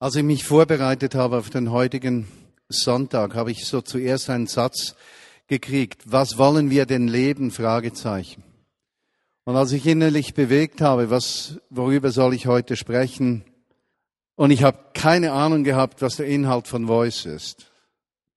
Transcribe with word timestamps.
Als 0.00 0.14
ich 0.14 0.22
mich 0.22 0.44
vorbereitet 0.44 1.16
habe 1.16 1.38
auf 1.38 1.50
den 1.50 1.72
heutigen 1.72 2.28
Sonntag, 2.68 3.34
habe 3.34 3.50
ich 3.50 3.66
so 3.66 3.80
zuerst 3.80 4.30
einen 4.30 4.46
Satz 4.46 4.94
gekriegt. 5.48 6.02
Was 6.04 6.38
wollen 6.38 6.70
wir 6.70 6.86
denn 6.86 7.08
leben? 7.08 7.50
Fragezeichen. 7.50 8.44
Und 9.42 9.56
als 9.56 9.72
ich 9.72 9.86
innerlich 9.86 10.34
bewegt 10.34 10.82
habe, 10.82 11.10
was, 11.10 11.58
worüber 11.68 12.12
soll 12.12 12.34
ich 12.34 12.46
heute 12.46 12.76
sprechen? 12.76 13.42
Und 14.36 14.52
ich 14.52 14.62
habe 14.62 14.78
keine 14.94 15.32
Ahnung 15.32 15.64
gehabt, 15.64 16.00
was 16.00 16.14
der 16.14 16.26
Inhalt 16.26 16.68
von 16.68 16.86
Voice 16.86 17.26
ist. 17.26 17.72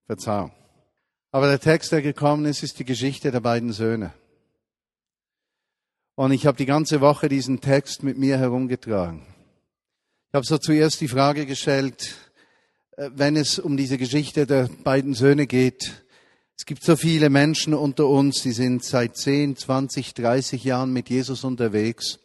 Verzeihung. 0.08 0.52
Aber 1.32 1.48
der 1.48 1.60
Text, 1.60 1.92
der 1.92 2.02
gekommen 2.02 2.46
ist, 2.46 2.64
ist 2.64 2.80
die 2.80 2.86
Geschichte 2.86 3.30
der 3.30 3.40
beiden 3.40 3.72
Söhne. 3.72 4.14
Und 6.16 6.32
ich 6.32 6.48
habe 6.48 6.58
die 6.58 6.66
ganze 6.66 7.02
Woche 7.02 7.30
diesen 7.30 7.62
Text 7.62 8.02
mit 8.02 8.18
mir 8.18 8.40
herumgetragen. 8.40 9.31
Ich 10.32 10.36
habe 10.38 10.46
so 10.46 10.58
zuerst 10.58 11.02
die 11.02 11.10
Frage 11.10 11.46
gestellt, 11.46 12.16
äh, 12.96 13.10
wenn 13.14 13.36
es 13.36 13.60
um 13.60 13.76
diese 13.76 13.98
Geschichte 13.98 14.48
der 14.48 14.70
beiden 14.82 15.14
Söhne 15.14 15.46
geht. 15.46 16.06
Es 16.58 16.66
gibt 16.66 16.86
so 16.86 16.96
viele 16.96 17.30
Menschen 17.30 17.74
unter 17.74 18.08
uns, 18.08 18.42
die 18.42 18.54
sind 18.54 18.82
seit 18.86 19.18
10, 19.18 19.58
20, 19.58 20.14
30 20.14 20.64
Jahren 20.64 20.94
mit 20.94 21.10
Jesus 21.10 21.44
unterwegs. 21.44 22.20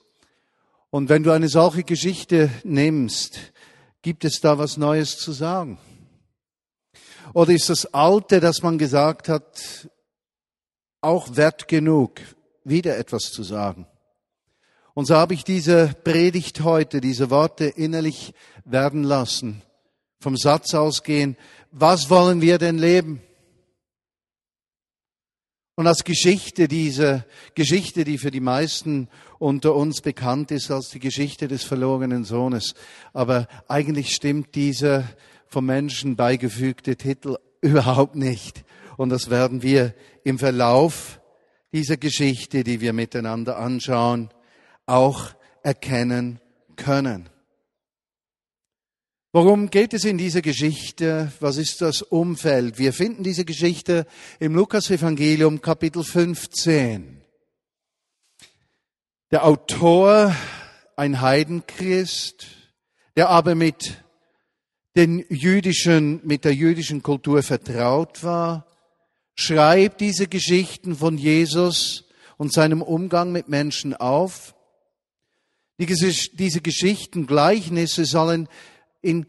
Und 0.91 1.09
wenn 1.09 1.25
du 1.25 1.33
eine 1.33 1.49
solche 1.49 1.83
Geschichte 1.83 2.49
nimmst, 2.63 3.41
gibt 4.03 4.25
es 4.25 4.41
da 4.41 4.57
was 4.57 4.77
Neues 4.77 5.19
zu 5.19 5.33
sagen? 5.33 5.81
Oder 7.35 7.55
ist 7.55 7.71
das 7.71 7.93
Alte, 7.93 8.39
das 8.39 8.63
man 8.63 8.79
gesagt 8.79 9.29
hat, 9.29 9.89
auch 11.01 11.37
wert 11.37 11.67
genug, 11.67 12.21
wieder 12.63 12.97
etwas 12.99 13.33
zu 13.33 13.43
sagen? 13.43 13.89
Und 14.97 15.05
so 15.05 15.15
habe 15.15 15.35
ich 15.35 15.45
diese 15.45 15.95
Predigt 16.05 16.63
heute, 16.63 17.03
diese 17.03 17.29
Worte 17.29 17.67
innerlich 17.67 18.33
werden 18.65 19.03
lassen, 19.03 19.61
vom 20.21 20.39
Satz 20.39 20.73
ausgehen, 20.73 21.37
was 21.71 22.09
wollen 22.09 22.41
wir 22.41 22.57
denn 22.57 22.79
leben? 22.79 23.21
Und 25.75 25.87
als 25.87 26.03
Geschichte, 26.03 26.67
diese 26.67 27.27
Geschichte, 27.55 28.05
die 28.05 28.17
für 28.17 28.31
die 28.31 28.41
meisten 28.41 29.11
unter 29.39 29.75
uns 29.75 30.01
bekannt 30.01 30.51
ist 30.51 30.71
als 30.71 30.89
die 30.89 30.99
Geschichte 30.99 31.47
des 31.47 31.63
verlorenen 31.63 32.25
Sohnes. 32.25 32.73
Aber 33.13 33.49
eigentlich 33.69 34.15
stimmt 34.15 34.55
dieser 34.55 35.05
vom 35.47 35.67
Menschen 35.67 36.17
beigefügte 36.17 36.97
Titel 36.97 37.37
überhaupt 37.61 38.17
nicht. 38.17 38.65
Und 38.97 39.11
das 39.11 39.29
werden 39.29 39.61
wir 39.61 39.95
im 40.25 40.39
Verlauf 40.39 41.21
dieser 41.75 41.99
Geschichte, 41.99 42.65
die 42.65 42.81
wir 42.81 42.95
miteinander 42.95 43.59
anschauen, 43.59 44.31
auch 44.87 45.35
erkennen 45.63 46.41
können. 46.77 47.29
Worum 49.33 49.69
geht 49.69 49.93
es 49.93 50.05
in 50.05 50.17
dieser 50.17 50.41
Geschichte? 50.41 51.31
Was 51.41 51.59
ist 51.59 51.83
das 51.83 52.01
Umfeld? 52.01 52.79
Wir 52.79 52.95
finden 52.95 53.23
diese 53.23 53.45
Geschichte 53.45 54.07
im 54.41 54.55
Lukas-Evangelium 54.55 55.61
Kapitel 55.61 56.03
15. 56.03 57.21
Der 59.31 59.45
Autor, 59.45 60.35
ein 60.97 61.21
Heidenchrist, 61.21 62.47
der 63.17 63.29
aber 63.29 63.55
mit 63.55 64.03
den 64.97 65.23
jüdischen, 65.29 66.21
mit 66.25 66.47
der 66.47 66.55
jüdischen 66.55 67.03
Kultur 67.03 67.43
vertraut 67.43 68.25
war, 68.25 68.67
schreibt 69.35 70.01
diese 70.01 70.29
Geschichten 70.29 70.97
von 70.97 71.19
Jesus 71.19 72.05
und 72.39 72.55
seinem 72.55 72.81
Umgang 72.81 73.33
mit 73.33 73.49
Menschen 73.49 73.93
auf 73.93 74.56
diese 75.79 76.61
Geschichten, 76.61 77.27
Gleichnisse 77.27 78.05
sollen 78.05 78.49
in 79.03 79.27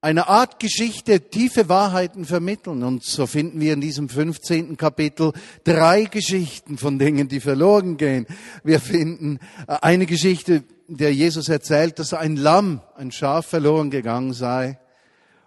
einer 0.00 0.28
Art 0.28 0.60
Geschichte 0.60 1.20
tiefe 1.20 1.68
Wahrheiten 1.68 2.24
vermitteln. 2.24 2.84
Und 2.84 3.02
so 3.02 3.26
finden 3.26 3.60
wir 3.60 3.72
in 3.72 3.80
diesem 3.80 4.08
15. 4.08 4.76
Kapitel 4.76 5.32
drei 5.64 6.04
Geschichten 6.04 6.78
von 6.78 6.98
Dingen, 6.98 7.28
die 7.28 7.40
verloren 7.40 7.96
gehen. 7.96 8.26
Wir 8.62 8.78
finden 8.78 9.40
äh, 9.66 9.78
eine 9.82 10.06
Geschichte, 10.06 10.62
der 10.86 11.12
Jesus 11.12 11.48
erzählt, 11.48 11.98
dass 11.98 12.14
ein 12.14 12.36
Lamm, 12.36 12.82
ein 12.94 13.10
Schaf 13.10 13.46
verloren 13.46 13.90
gegangen 13.90 14.32
sei. 14.32 14.78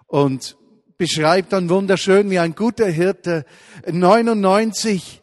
Und 0.08 0.58
beschreibt 0.98 1.54
dann 1.54 1.70
wunderschön, 1.70 2.30
wie 2.30 2.40
ein 2.40 2.56
guter 2.56 2.88
Hirte 2.88 3.46
99 3.90 5.22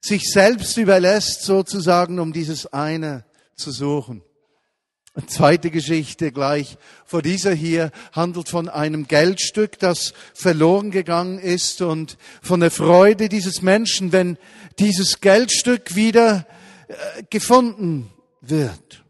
sich 0.00 0.32
selbst 0.32 0.78
überlässt, 0.78 1.42
sozusagen, 1.42 2.18
um 2.18 2.32
dieses 2.32 2.72
eine 2.72 3.26
zu 3.56 3.70
suchen. 3.70 4.22
Zweite 5.26 5.70
Geschichte 5.70 6.32
gleich 6.32 6.76
vor 7.04 7.22
dieser 7.22 7.52
hier 7.52 7.90
handelt 8.12 8.48
von 8.48 8.68
einem 8.68 9.08
Geldstück, 9.08 9.78
das 9.78 10.14
verloren 10.34 10.90
gegangen 10.90 11.38
ist 11.38 11.82
und 11.82 12.18
von 12.42 12.60
der 12.60 12.70
Freude 12.70 13.28
dieses 13.28 13.62
Menschen, 13.62 14.12
wenn 14.12 14.38
dieses 14.78 15.20
Geldstück 15.20 15.94
wieder 15.94 16.46
äh, 16.88 16.94
gefunden 17.30 18.10
wird. 18.40 19.04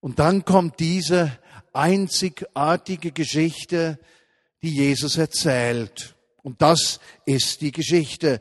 Und 0.00 0.18
dann 0.18 0.44
kommt 0.44 0.78
diese 0.80 1.38
einzigartige 1.72 3.12
Geschichte, 3.12 3.98
die 4.62 4.74
Jesus 4.74 5.16
erzählt. 5.16 6.14
Und 6.42 6.62
das 6.62 7.00
ist 7.24 7.60
die 7.60 7.72
Geschichte. 7.72 8.40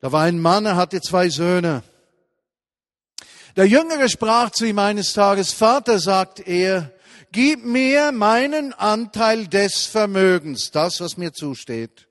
Da 0.00 0.12
war 0.12 0.22
ein 0.22 0.38
Mann, 0.38 0.66
er 0.66 0.76
hatte 0.76 1.00
zwei 1.00 1.28
Söhne. 1.28 1.82
Der 3.56 3.66
Jüngere 3.66 4.08
sprach 4.08 4.50
zu 4.50 4.64
ihm 4.64 4.78
eines 4.78 5.12
Tages, 5.12 5.52
Vater, 5.52 5.98
sagt 5.98 6.46
er, 6.46 6.92
gib 7.32 7.64
mir 7.64 8.12
meinen 8.12 8.72
Anteil 8.72 9.46
des 9.48 9.86
Vermögens, 9.86 10.70
das, 10.70 11.00
was 11.00 11.16
mir 11.16 11.32
zusteht. 11.32 12.08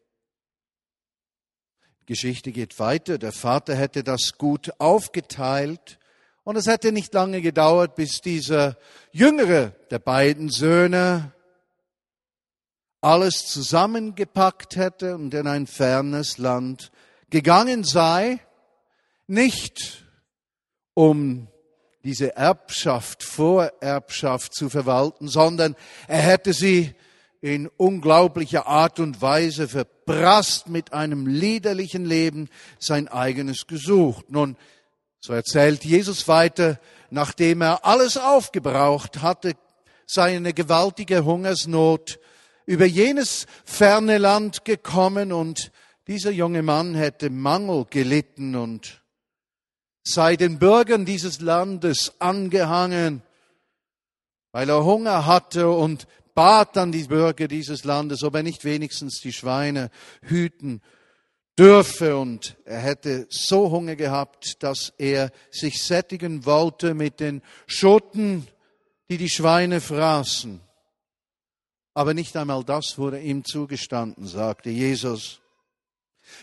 Geschichte 2.06 2.52
geht 2.52 2.80
weiter. 2.80 3.20
Der 3.20 3.32
Vater 3.32 3.76
hätte 3.76 4.04
das 4.04 4.34
gut 4.38 4.72
aufgeteilt 4.80 6.00
und 6.44 6.56
es 6.56 6.66
hätte 6.66 6.92
nicht 6.92 7.14
lange 7.14 7.42
gedauert, 7.42 7.96
bis 7.96 8.22
dieser 8.22 8.78
Jüngere 9.12 9.76
der 9.92 10.00
beiden 10.00 10.50
Söhne 10.50 11.34
alles 13.02 13.46
zusammengepackt 13.46 14.76
hätte 14.76 15.16
und 15.16 15.34
in 15.34 15.48
ein 15.48 15.68
fernes 15.68 16.38
Land 16.38 16.92
gegangen 17.30 17.84
sei, 17.84 18.40
nicht 19.28 20.04
um 21.00 21.48
diese 22.04 22.36
Erbschaft, 22.36 23.24
Vorerbschaft 23.24 24.54
zu 24.54 24.70
verwalten, 24.70 25.30
sondern 25.30 25.78
er 26.10 26.18
hätte 26.18 26.52
sie 26.52 26.94
in 27.40 27.68
unglaublicher 27.68 28.68
Art 28.68 29.00
und 29.00 29.22
Weise 29.22 29.70
verprasst 29.70 30.68
mit 30.68 30.92
einem 30.92 31.26
liederlichen 31.26 32.04
Leben 32.04 32.50
sein 32.80 33.08
eigenes 33.08 33.66
gesucht. 33.66 34.30
Nun, 34.30 34.58
so 35.22 35.32
erzählt 35.32 35.86
Jesus 35.86 36.28
weiter, 36.28 36.82
nachdem 37.12 37.62
er 37.62 37.86
alles 37.86 38.18
aufgebraucht 38.18 39.22
hatte, 39.22 39.54
sei 40.06 40.36
eine 40.36 40.52
gewaltige 40.52 41.24
Hungersnot 41.24 42.20
über 42.66 42.86
jenes 42.86 43.46
ferne 43.64 44.18
Land 44.18 44.66
gekommen 44.66 45.32
und 45.32 45.72
dieser 46.08 46.32
junge 46.32 46.62
Mann 46.62 46.94
hätte 46.94 47.30
Mangel 47.30 47.86
gelitten 47.90 48.58
und 48.58 49.00
sei 50.14 50.36
den 50.36 50.60
Bürgern 50.60 51.06
dieses 51.06 51.42
Landes 51.42 52.14
angehangen, 52.20 53.22
weil 54.52 54.70
er 54.70 54.84
Hunger 54.84 55.26
hatte 55.26 55.70
und 55.70 56.08
bat 56.34 56.76
dann 56.76 56.92
die 56.92 57.04
Bürger 57.04 57.48
dieses 57.48 57.84
Landes, 57.84 58.24
ob 58.24 58.36
er 58.36 58.44
nicht 58.44 58.64
wenigstens 58.64 59.20
die 59.20 59.34
Schweine 59.34 59.92
hüten 60.22 60.82
dürfe. 61.58 62.18
Und 62.18 62.56
er 62.66 62.80
hätte 62.80 63.28
so 63.30 63.70
Hunger 63.72 63.96
gehabt, 63.96 64.64
dass 64.64 64.94
er 64.98 65.32
sich 65.52 65.84
sättigen 65.84 66.46
wollte 66.46 66.94
mit 66.94 67.20
den 67.20 67.42
Schoten, 67.68 68.48
die 69.10 69.18
die 69.18 69.30
Schweine 69.30 69.82
fraßen. 69.82 70.62
Aber 71.94 72.14
nicht 72.14 72.38
einmal 72.38 72.64
das 72.64 72.98
wurde 72.98 73.20
ihm 73.20 73.44
zugestanden, 73.44 74.26
sagte 74.26 74.70
Jesus. 74.70 75.42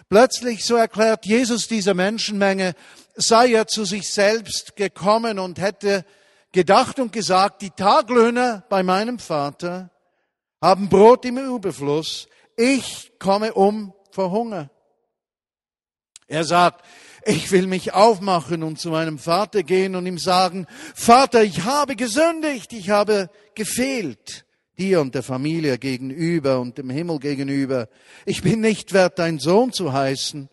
Plötzlich, 0.09 0.65
so 0.65 0.77
erklärt 0.77 1.27
Jesus 1.27 1.69
dieser 1.69 1.95
Menschenmenge, 1.95 2.75
sei 3.17 3.53
er 3.53 3.67
zu 3.67 3.85
sich 3.85 4.13
selbst 4.13 4.77
gekommen 4.77 5.39
und 5.39 5.61
hätte 5.61 6.05
gedacht 6.53 6.99
und 6.99 7.13
gesagt, 7.13 7.63
die 7.63 7.71
Taglöhner 7.71 8.65
bei 8.69 8.83
meinem 8.83 9.19
Vater 9.19 9.91
haben 10.63 10.89
Brot 10.89 11.25
im 11.25 11.39
Überfluss, 11.39 12.29
ich 12.57 13.13
komme 13.19 13.53
um 13.53 13.93
vor 14.11 14.31
Hunger. 14.31 14.71
Er 16.29 16.45
sagt, 16.45 16.85
ich 17.25 17.51
will 17.51 17.67
mich 17.67 17.93
aufmachen 17.93 18.63
und 18.63 18.81
zu 18.81 18.91
meinem 18.91 19.19
Vater 19.19 19.63
gehen 19.63 19.97
und 19.97 20.07
ihm 20.07 20.19
sagen, 20.19 20.67
Vater, 20.95 21.43
ich 21.43 21.65
habe 21.65 21.97
gesündigt, 21.97 22.73
ich 22.73 22.91
habe 22.91 23.31
gefehlt 23.55 24.46
dir 24.79 25.01
und 25.01 25.15
der 25.15 25.23
Familie 25.23 25.79
gegenüber 25.79 26.61
und 26.61 26.79
dem 26.79 26.91
Himmel 26.91 27.19
gegenüber. 27.19 27.89
Ich 28.25 28.43
bin 28.43 28.61
nicht 28.61 28.93
wert, 28.93 29.19
dein 29.19 29.39
Sohn 29.39 29.73
zu 29.73 29.93
heißen, 29.93 30.49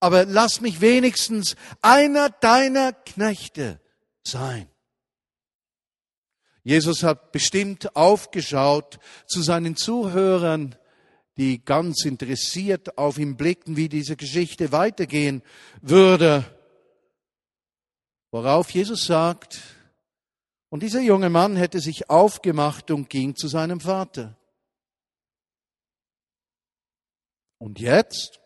aber 0.00 0.24
lass 0.24 0.60
mich 0.60 0.80
wenigstens 0.80 1.56
einer 1.82 2.30
deiner 2.30 2.92
Knechte 2.92 3.80
sein. 4.22 4.68
Jesus 6.62 7.02
hat 7.02 7.32
bestimmt 7.32 7.96
aufgeschaut 7.96 8.98
zu 9.26 9.42
seinen 9.42 9.76
Zuhörern, 9.76 10.74
die 11.38 11.64
ganz 11.64 12.04
interessiert 12.04 12.98
auf 12.98 13.18
ihn 13.18 13.36
blickten, 13.36 13.76
wie 13.76 13.88
diese 13.88 14.16
Geschichte 14.16 14.72
weitergehen 14.72 15.42
würde. 15.80 16.44
Worauf 18.30 18.70
Jesus 18.70 19.06
sagt, 19.06 19.60
und 20.70 20.82
dieser 20.82 21.00
junge 21.00 21.30
Mann 21.30 21.56
hätte 21.56 21.80
sich 21.80 22.10
aufgemacht 22.10 22.90
und 22.90 23.08
ging 23.08 23.34
zu 23.34 23.48
seinem 23.48 23.80
Vater. 23.80 24.36
Und 27.58 27.80
jetzt? 27.80 28.40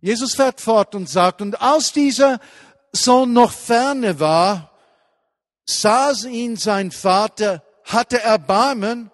Jesus 0.00 0.34
fährt 0.34 0.60
fort 0.60 0.94
und 0.94 1.08
sagt, 1.08 1.42
und 1.42 1.60
als 1.60 1.92
dieser 1.92 2.40
Sohn 2.92 3.32
noch 3.32 3.52
ferne 3.52 4.18
war, 4.18 4.72
sah 5.64 6.12
ihn 6.26 6.56
sein 6.56 6.90
Vater, 6.90 7.62
hatte 7.84 8.20
Erbarmen 8.20 9.10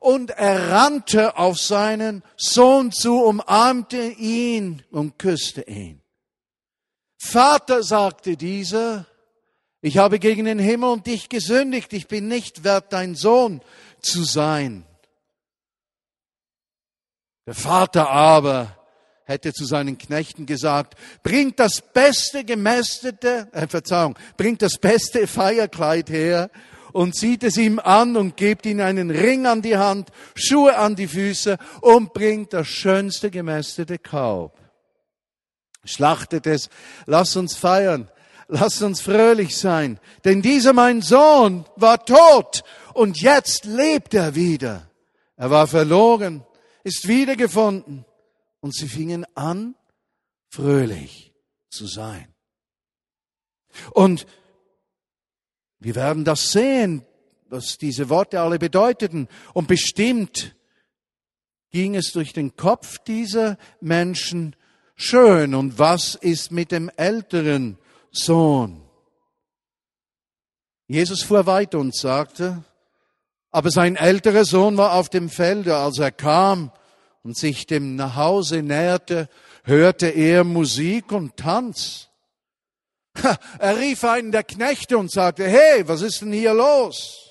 und 0.00 0.30
er 0.30 0.70
rannte 0.70 1.36
auf 1.36 1.58
seinen 1.58 2.22
Sohn 2.36 2.92
zu, 2.92 3.22
umarmte 3.22 4.02
ihn 4.02 4.82
und 4.90 5.18
küsste 5.18 5.62
ihn. 5.62 6.02
Vater, 7.18 7.82
sagte 7.82 8.36
dieser, 8.36 9.06
ich 9.84 9.98
habe 9.98 10.18
gegen 10.18 10.46
den 10.46 10.58
Himmel 10.58 10.88
und 10.88 11.06
dich 11.06 11.28
gesündigt, 11.28 11.92
ich 11.92 12.08
bin 12.08 12.26
nicht 12.26 12.64
wert, 12.64 12.94
dein 12.94 13.14
Sohn 13.14 13.60
zu 14.00 14.24
sein. 14.24 14.86
Der 17.46 17.52
Vater 17.52 18.08
aber 18.08 18.78
hätte 19.24 19.52
zu 19.52 19.66
seinen 19.66 19.98
Knechten 19.98 20.46
gesagt, 20.46 20.94
bringt 21.22 21.60
das 21.60 21.82
beste 21.82 22.44
gemästete, 22.44 23.48
äh, 23.52 23.66
Verzeihung, 23.66 24.18
bringt 24.38 24.62
das 24.62 24.78
beste 24.78 25.26
Feierkleid 25.26 26.08
her 26.08 26.50
und 26.94 27.14
zieht 27.14 27.42
es 27.42 27.58
ihm 27.58 27.78
an 27.78 28.16
und 28.16 28.38
gebt 28.38 28.64
ihm 28.64 28.80
einen 28.80 29.10
Ring 29.10 29.44
an 29.44 29.60
die 29.60 29.76
Hand, 29.76 30.08
Schuhe 30.34 30.78
an 30.78 30.96
die 30.96 31.08
Füße 31.08 31.58
und 31.82 32.14
bringt 32.14 32.54
das 32.54 32.68
schönste 32.68 33.30
gemästete 33.30 33.98
Kalb. 33.98 34.52
Schlachtet 35.84 36.46
es, 36.46 36.70
lasst 37.04 37.36
uns 37.36 37.54
feiern, 37.54 38.08
lasst 38.54 38.82
uns 38.82 39.00
fröhlich 39.00 39.56
sein, 39.56 39.98
denn 40.24 40.40
dieser 40.40 40.72
mein 40.72 41.02
Sohn 41.02 41.64
war 41.76 42.04
tot 42.04 42.62
und 42.94 43.20
jetzt 43.20 43.64
lebt 43.64 44.14
er 44.14 44.34
wieder. 44.34 44.88
Er 45.36 45.50
war 45.50 45.66
verloren, 45.66 46.44
ist 46.84 47.08
wiedergefunden 47.08 48.04
und 48.60 48.74
sie 48.74 48.88
fingen 48.88 49.26
an, 49.34 49.74
fröhlich 50.50 51.34
zu 51.70 51.86
sein. 51.86 52.32
Und 53.90 54.26
wir 55.80 55.96
werden 55.96 56.24
das 56.24 56.52
sehen, 56.52 57.04
was 57.48 57.76
diese 57.76 58.08
Worte 58.08 58.40
alle 58.40 58.58
bedeuteten. 58.58 59.28
Und 59.52 59.66
bestimmt 59.66 60.54
ging 61.70 61.96
es 61.96 62.12
durch 62.12 62.32
den 62.32 62.56
Kopf 62.56 62.98
dieser 63.00 63.58
Menschen 63.80 64.54
schön. 64.94 65.54
Und 65.54 65.78
was 65.78 66.14
ist 66.14 66.52
mit 66.52 66.70
dem 66.70 66.88
älteren 66.96 67.78
Sohn? 68.14 68.80
Jesus 70.86 71.22
fuhr 71.22 71.46
weiter 71.46 71.78
und 71.78 71.94
sagte, 71.94 72.62
aber 73.50 73.70
sein 73.70 73.96
älterer 73.96 74.44
Sohn 74.44 74.76
war 74.76 74.94
auf 74.94 75.08
dem 75.08 75.28
Felde, 75.28 75.76
als 75.76 75.98
er 75.98 76.10
kam 76.10 76.72
und 77.22 77.36
sich 77.36 77.66
dem 77.66 77.96
nach 77.96 78.16
Hause 78.16 78.62
näherte, 78.62 79.28
hörte 79.64 80.08
er 80.08 80.44
Musik 80.44 81.12
und 81.12 81.36
Tanz. 81.36 82.08
Er 83.58 83.78
rief 83.78 84.02
einen 84.04 84.32
der 84.32 84.42
Knechte 84.42 84.98
und 84.98 85.10
sagte, 85.10 85.46
hey, 85.46 85.86
was 85.86 86.02
ist 86.02 86.20
denn 86.20 86.32
hier 86.32 86.52
los? 86.52 87.30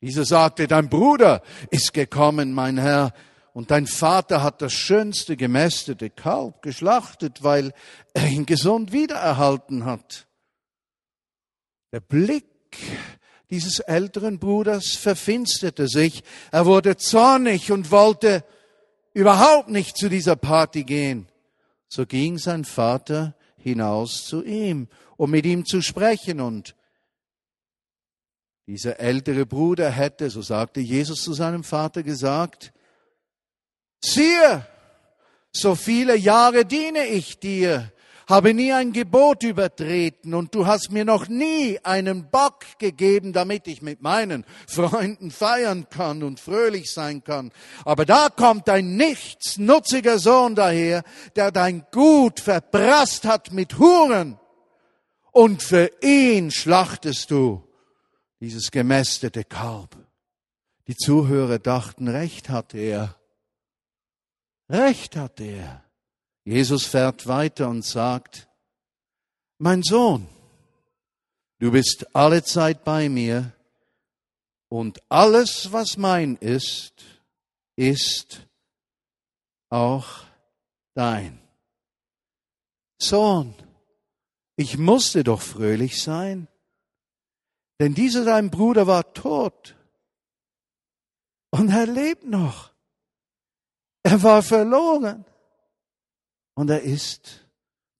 Dieser 0.00 0.24
sagte, 0.24 0.66
dein 0.66 0.88
Bruder 0.88 1.42
ist 1.70 1.92
gekommen, 1.92 2.52
mein 2.52 2.78
Herr, 2.78 3.12
und 3.56 3.70
dein 3.70 3.86
Vater 3.86 4.42
hat 4.42 4.60
das 4.60 4.74
schönste 4.74 5.34
gemästete 5.34 6.10
Kalb 6.10 6.60
geschlachtet, 6.60 7.42
weil 7.42 7.72
er 8.12 8.28
ihn 8.28 8.44
gesund 8.44 8.92
wiedererhalten 8.92 9.86
hat. 9.86 10.26
Der 11.90 12.00
Blick 12.00 12.44
dieses 13.48 13.78
älteren 13.78 14.38
Bruders 14.38 14.96
verfinsterte 14.96 15.88
sich. 15.88 16.22
Er 16.52 16.66
wurde 16.66 16.98
zornig 16.98 17.72
und 17.72 17.90
wollte 17.90 18.44
überhaupt 19.14 19.70
nicht 19.70 19.96
zu 19.96 20.10
dieser 20.10 20.36
Party 20.36 20.84
gehen. 20.84 21.26
So 21.88 22.04
ging 22.04 22.36
sein 22.36 22.66
Vater 22.66 23.34
hinaus 23.56 24.26
zu 24.26 24.44
ihm, 24.44 24.86
um 25.16 25.30
mit 25.30 25.46
ihm 25.46 25.64
zu 25.64 25.80
sprechen. 25.80 26.40
Und 26.40 26.76
dieser 28.66 29.00
ältere 29.00 29.46
Bruder 29.46 29.88
hätte, 29.88 30.28
so 30.28 30.42
sagte 30.42 30.80
Jesus 30.80 31.22
zu 31.22 31.32
seinem 31.32 31.64
Vater 31.64 32.02
gesagt, 32.02 32.74
siehe, 34.00 34.66
so 35.52 35.74
viele 35.74 36.16
Jahre 36.16 36.64
diene 36.64 37.06
ich 37.06 37.38
dir, 37.38 37.92
habe 38.28 38.54
nie 38.54 38.72
ein 38.72 38.92
Gebot 38.92 39.44
übertreten 39.44 40.34
und 40.34 40.54
du 40.54 40.66
hast 40.66 40.90
mir 40.90 41.04
noch 41.04 41.28
nie 41.28 41.78
einen 41.84 42.28
Bock 42.28 42.64
gegeben, 42.78 43.32
damit 43.32 43.68
ich 43.68 43.82
mit 43.82 44.02
meinen 44.02 44.44
Freunden 44.66 45.30
feiern 45.30 45.88
kann 45.88 46.24
und 46.24 46.40
fröhlich 46.40 46.92
sein 46.92 47.22
kann. 47.22 47.52
Aber 47.84 48.04
da 48.04 48.28
kommt 48.28 48.68
ein 48.68 48.96
nichtsnutziger 48.96 50.18
Sohn 50.18 50.56
daher, 50.56 51.04
der 51.36 51.52
dein 51.52 51.86
Gut 51.92 52.40
verprasst 52.40 53.24
hat 53.24 53.52
mit 53.52 53.78
Huren 53.78 54.38
und 55.30 55.62
für 55.62 55.90
ihn 56.02 56.50
schlachtest 56.50 57.30
du 57.30 57.62
dieses 58.40 58.70
gemästete 58.70 59.44
Kalb. 59.44 59.96
Die 60.88 60.96
Zuhörer 60.96 61.58
dachten, 61.58 62.08
recht 62.08 62.48
hat 62.48 62.74
er. 62.74 63.16
Recht 64.68 65.16
hat 65.16 65.40
er. 65.40 65.84
Jesus 66.44 66.84
fährt 66.84 67.26
weiter 67.26 67.68
und 67.68 67.84
sagt, 67.84 68.48
mein 69.58 69.82
Sohn, 69.82 70.28
du 71.58 71.72
bist 71.72 72.14
alle 72.14 72.42
Zeit 72.42 72.84
bei 72.84 73.08
mir 73.08 73.52
und 74.68 75.00
alles, 75.08 75.72
was 75.72 75.96
mein 75.96 76.36
ist, 76.36 77.04
ist 77.76 78.46
auch 79.68 80.24
dein. 80.94 81.40
Sohn, 82.98 83.54
ich 84.56 84.78
musste 84.78 85.22
doch 85.24 85.42
fröhlich 85.42 86.02
sein, 86.02 86.48
denn 87.78 87.94
dieser 87.94 88.24
dein 88.24 88.50
Bruder 88.50 88.86
war 88.86 89.12
tot 89.12 89.76
und 91.50 91.70
er 91.70 91.86
lebt 91.86 92.24
noch. 92.24 92.75
Er 94.06 94.22
war 94.22 94.40
verloren 94.40 95.24
und 96.54 96.70
er 96.70 96.82
ist 96.82 97.44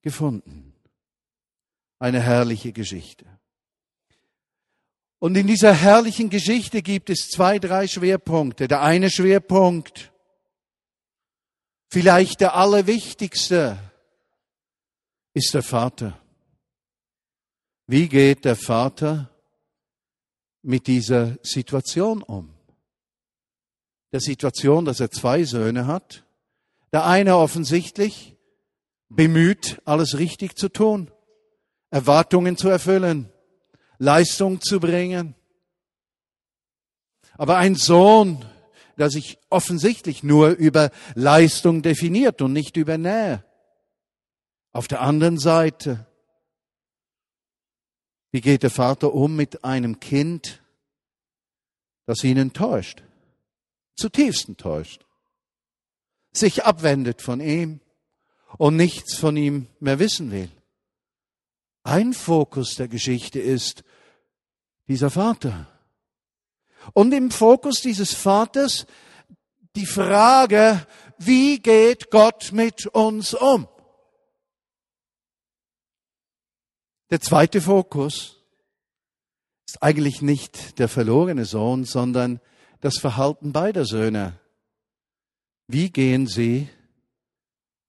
gefunden. 0.01 0.73
Eine 1.99 2.21
herrliche 2.21 2.71
Geschichte. 2.71 3.25
Und 5.19 5.35
in 5.35 5.47
dieser 5.47 5.73
herrlichen 5.73 6.29
Geschichte 6.29 6.81
gibt 6.81 7.09
es 7.09 7.27
zwei, 7.27 7.59
drei 7.59 7.87
Schwerpunkte. 7.87 8.69
Der 8.69 8.83
eine 8.83 9.09
Schwerpunkt, 9.09 10.13
vielleicht 11.89 12.39
der 12.39 12.55
allerwichtigste, 12.55 13.77
ist 15.33 15.53
der 15.53 15.63
Vater. 15.63 16.17
Wie 17.85 18.07
geht 18.07 18.45
der 18.45 18.55
Vater 18.55 19.29
mit 20.61 20.87
dieser 20.87 21.37
Situation 21.43 22.23
um? 22.23 22.56
Der 24.11 24.19
Situation, 24.19 24.85
dass 24.85 24.99
er 24.99 25.11
zwei 25.11 25.43
Söhne 25.43 25.87
hat. 25.87 26.23
Der 26.93 27.05
eine 27.05 27.37
offensichtlich 27.37 28.37
bemüht, 29.09 29.81
alles 29.85 30.17
richtig 30.17 30.57
zu 30.57 30.69
tun, 30.69 31.11
Erwartungen 31.89 32.57
zu 32.57 32.69
erfüllen, 32.69 33.31
Leistung 33.97 34.61
zu 34.61 34.79
bringen. 34.79 35.35
Aber 37.33 37.57
ein 37.57 37.75
Sohn, 37.75 38.43
der 38.97 39.09
sich 39.09 39.37
offensichtlich 39.49 40.23
nur 40.23 40.49
über 40.49 40.89
Leistung 41.13 41.81
definiert 41.81 42.41
und 42.41 42.53
nicht 42.53 42.77
über 42.77 42.97
Nähe. 42.97 43.43
Auf 44.71 44.87
der 44.87 45.01
anderen 45.01 45.37
Seite, 45.37 46.07
wie 48.31 48.41
geht 48.41 48.63
der 48.63 48.71
Vater 48.71 49.13
um 49.13 49.35
mit 49.35 49.63
einem 49.63 49.99
Kind, 49.99 50.63
das 52.05 52.23
ihn 52.23 52.37
enttäuscht, 52.37 53.03
zutiefst 53.97 54.47
enttäuscht, 54.47 55.05
sich 56.31 56.63
abwendet 56.63 57.21
von 57.21 57.41
ihm, 57.41 57.81
und 58.57 58.75
nichts 58.75 59.17
von 59.17 59.35
ihm 59.35 59.67
mehr 59.79 59.99
wissen 59.99 60.31
will. 60.31 60.49
Ein 61.83 62.13
Fokus 62.13 62.75
der 62.75 62.87
Geschichte 62.87 63.39
ist 63.39 63.83
dieser 64.87 65.09
Vater. 65.09 65.67
Und 66.93 67.13
im 67.13 67.31
Fokus 67.31 67.81
dieses 67.81 68.13
Vaters 68.13 68.85
die 69.75 69.85
Frage, 69.85 70.85
wie 71.17 71.59
geht 71.59 72.09
Gott 72.09 72.51
mit 72.51 72.87
uns 72.87 73.33
um? 73.33 73.67
Der 77.09 77.21
zweite 77.21 77.61
Fokus 77.61 78.43
ist 79.65 79.81
eigentlich 79.81 80.21
nicht 80.21 80.79
der 80.79 80.89
verlorene 80.89 81.45
Sohn, 81.45 81.83
sondern 81.85 82.41
das 82.81 82.97
Verhalten 82.97 83.51
beider 83.51 83.85
Söhne. 83.85 84.39
Wie 85.67 85.89
gehen 85.89 86.27
sie 86.27 86.69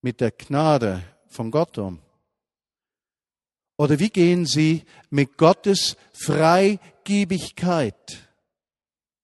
mit 0.00 0.20
der 0.20 0.30
Gnade 0.30 1.02
von 1.28 1.50
Gott 1.50 1.78
um? 1.78 2.00
Oder 3.76 3.98
wie 3.98 4.10
gehen 4.10 4.46
sie 4.46 4.84
mit 5.10 5.36
Gottes 5.36 5.96
Freigebigkeit 6.12 8.28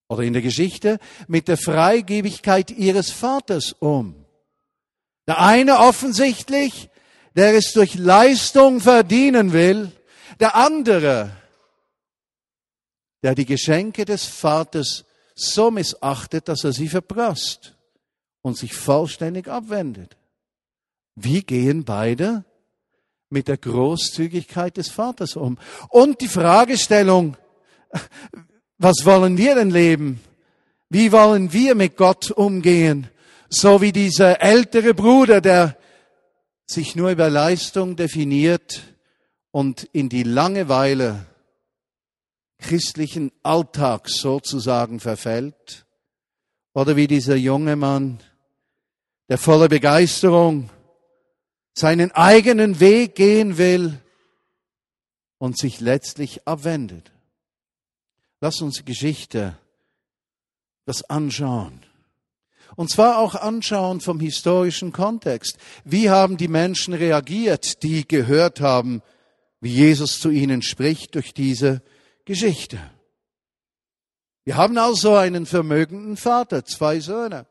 oder 0.08 0.22
in 0.22 0.32
der 0.32 0.42
Geschichte 0.42 0.98
mit 1.26 1.48
der 1.48 1.56
Freigebigkeit 1.56 2.70
ihres 2.70 3.10
Vaters 3.10 3.72
um? 3.72 4.24
Der 5.26 5.40
eine 5.40 5.80
offensichtlich, 5.80 6.90
der 7.34 7.54
es 7.54 7.72
durch 7.72 7.96
Leistung 7.96 8.80
verdienen 8.80 9.52
will, 9.52 9.90
der 10.38 10.54
andere, 10.54 11.36
der 13.24 13.34
die 13.34 13.46
Geschenke 13.46 14.04
des 14.04 14.26
Vaters 14.26 15.04
so 15.34 15.70
missachtet, 15.70 16.48
dass 16.48 16.64
er 16.64 16.72
sie 16.72 16.88
verprasst 16.88 17.76
und 18.42 18.56
sich 18.56 18.74
vollständig 18.74 19.48
abwendet. 19.48 20.16
Wie 21.16 21.42
gehen 21.42 21.84
beide 21.84 22.44
mit 23.30 23.48
der 23.48 23.56
Großzügigkeit 23.56 24.76
des 24.76 24.88
Vaters 24.88 25.36
um? 25.36 25.58
Und 25.88 26.20
die 26.20 26.28
Fragestellung, 26.28 27.36
was 28.78 29.04
wollen 29.04 29.38
wir 29.38 29.54
denn 29.54 29.70
leben? 29.70 30.20
Wie 30.88 31.10
wollen 31.12 31.52
wir 31.52 31.74
mit 31.74 31.96
Gott 31.96 32.30
umgehen? 32.30 33.08
So 33.48 33.80
wie 33.80 33.92
dieser 33.92 34.40
ältere 34.40 34.94
Bruder, 34.94 35.40
der 35.40 35.76
sich 36.66 36.96
nur 36.96 37.10
über 37.10 37.30
Leistung 37.30 37.96
definiert 37.96 38.82
und 39.50 39.84
in 39.92 40.08
die 40.08 40.22
Langeweile 40.22 41.26
christlichen 42.64 43.30
Alltags 43.42 44.16
sozusagen 44.16 44.98
verfällt. 44.98 45.84
Oder 46.72 46.96
wie 46.96 47.06
dieser 47.06 47.36
junge 47.36 47.76
Mann, 47.76 48.20
der 49.28 49.38
voller 49.38 49.68
Begeisterung 49.68 50.70
seinen 51.74 52.10
eigenen 52.12 52.80
Weg 52.80 53.14
gehen 53.14 53.58
will 53.58 54.00
und 55.38 55.58
sich 55.58 55.80
letztlich 55.80 56.46
abwendet. 56.48 57.12
Lass 58.40 58.60
uns 58.62 58.78
die 58.78 58.84
Geschichte 58.84 59.58
das 60.86 61.08
anschauen. 61.08 61.80
Und 62.76 62.90
zwar 62.90 63.18
auch 63.18 63.34
anschauen 63.34 64.00
vom 64.00 64.20
historischen 64.20 64.92
Kontext. 64.92 65.58
Wie 65.84 66.10
haben 66.10 66.36
die 66.36 66.48
Menschen 66.48 66.94
reagiert, 66.94 67.82
die 67.82 68.06
gehört 68.06 68.60
haben, 68.60 69.02
wie 69.60 69.72
Jesus 69.72 70.18
zu 70.18 70.30
ihnen 70.30 70.62
spricht 70.62 71.14
durch 71.14 71.32
diese 71.34 71.82
Geschichte? 72.24 72.78
Wir 74.44 74.56
haben 74.56 74.76
also 74.78 75.14
einen 75.14 75.46
vermögenden 75.46 76.16
Vater, 76.16 76.64
zwei 76.64 77.00
Söhne. 77.00 77.46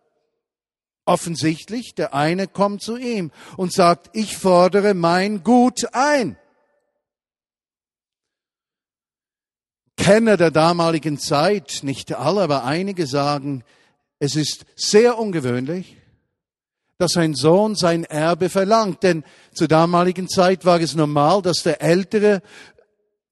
Offensichtlich, 1.05 1.95
der 1.95 2.13
eine 2.13 2.47
kommt 2.47 2.81
zu 2.81 2.97
ihm 2.97 3.31
und 3.57 3.73
sagt, 3.73 4.09
ich 4.13 4.37
fordere 4.37 4.93
mein 4.93 5.43
Gut 5.43 5.93
ein. 5.93 6.37
Kenner 9.97 10.37
der 10.37 10.51
damaligen 10.51 11.17
Zeit, 11.17 11.79
nicht 11.83 12.13
alle, 12.13 12.41
aber 12.41 12.63
einige 12.63 13.07
sagen, 13.07 13.63
es 14.19 14.35
ist 14.35 14.65
sehr 14.75 15.17
ungewöhnlich, 15.17 15.97
dass 16.97 17.17
ein 17.17 17.35
Sohn 17.35 17.75
sein 17.75 18.03
Erbe 18.05 18.49
verlangt, 18.49 19.03
denn 19.03 19.23
zur 19.53 19.67
damaligen 19.67 20.29
Zeit 20.29 20.63
war 20.63 20.79
es 20.79 20.95
normal, 20.95 21.41
dass 21.41 21.63
der 21.63 21.81
Ältere 21.81 22.41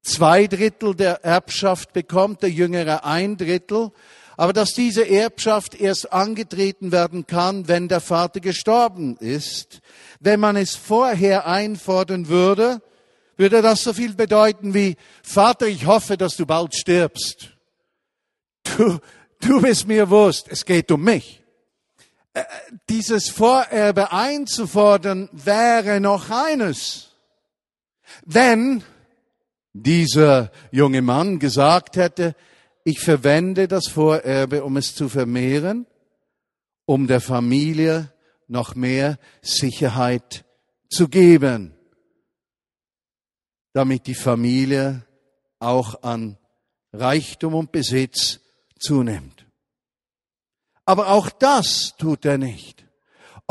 zwei 0.01 0.47
Drittel 0.47 0.95
der 0.95 1.23
Erbschaft 1.23 1.93
bekommt, 1.93 2.41
der 2.41 2.49
Jüngere 2.49 3.05
ein 3.05 3.37
Drittel, 3.37 3.91
aber 4.37 4.53
dass 4.53 4.73
diese 4.73 5.07
Erbschaft 5.07 5.75
erst 5.75 6.11
angetreten 6.11 6.91
werden 6.91 7.27
kann, 7.27 7.67
wenn 7.67 7.87
der 7.87 8.01
Vater 8.01 8.39
gestorben 8.39 9.17
ist. 9.17 9.81
Wenn 10.19 10.39
man 10.39 10.55
es 10.55 10.75
vorher 10.75 11.45
einfordern 11.45 12.27
würde, 12.27 12.81
würde 13.37 13.61
das 13.61 13.83
so 13.83 13.93
viel 13.93 14.13
bedeuten 14.13 14.73
wie, 14.73 14.95
Vater, 15.23 15.67
ich 15.67 15.85
hoffe, 15.85 16.17
dass 16.17 16.37
du 16.37 16.45
bald 16.45 16.75
stirbst. 16.75 17.51
Du, 18.63 18.99
du 19.39 19.61
bist 19.61 19.87
mir 19.87 20.09
Wurst, 20.09 20.47
es 20.49 20.65
geht 20.65 20.91
um 20.91 21.03
mich. 21.03 21.43
Äh, 22.33 22.43
dieses 22.89 23.29
Vorerbe 23.29 24.11
einzufordern 24.11 25.29
wäre 25.31 25.99
noch 25.99 26.29
eines. 26.29 27.09
Wenn 28.25 28.83
dieser 29.73 30.51
junge 30.71 31.01
Mann 31.01 31.39
gesagt 31.39 31.95
hätte, 31.95 32.35
ich 32.83 32.99
verwende 32.99 33.67
das 33.67 33.87
Vorerbe, 33.87 34.63
um 34.63 34.77
es 34.77 34.95
zu 34.95 35.07
vermehren, 35.07 35.85
um 36.85 37.07
der 37.07 37.21
Familie 37.21 38.11
noch 38.47 38.75
mehr 38.75 39.17
Sicherheit 39.41 40.45
zu 40.89 41.07
geben, 41.07 41.73
damit 43.73 44.07
die 44.07 44.15
Familie 44.15 45.05
auch 45.59 46.03
an 46.03 46.37
Reichtum 46.91 47.53
und 47.53 47.71
Besitz 47.71 48.39
zunimmt. 48.79 49.45
Aber 50.85 51.09
auch 51.09 51.29
das 51.29 51.95
tut 51.97 52.25
er 52.25 52.37
nicht. 52.37 52.85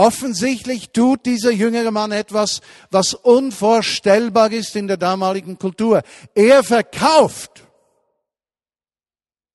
Offensichtlich 0.00 0.92
tut 0.92 1.26
dieser 1.26 1.50
jüngere 1.50 1.90
Mann 1.90 2.11
etwas, 2.11 2.62
was 2.90 3.12
unvorstellbar 3.12 4.50
ist 4.50 4.75
in 4.75 4.88
der 4.88 4.97
damaligen 4.97 5.59
Kultur. 5.59 6.00
Er 6.35 6.64
verkauft 6.64 7.64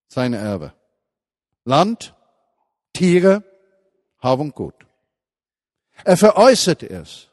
seine 0.08 0.38
Erbe. 0.38 0.72
Land, 1.64 2.14
Tiere, 2.94 3.44
Hab 4.20 4.40
und 4.40 4.54
Gut. 4.54 4.76
Er 6.04 6.16
veräußert 6.16 6.84
es. 6.84 7.30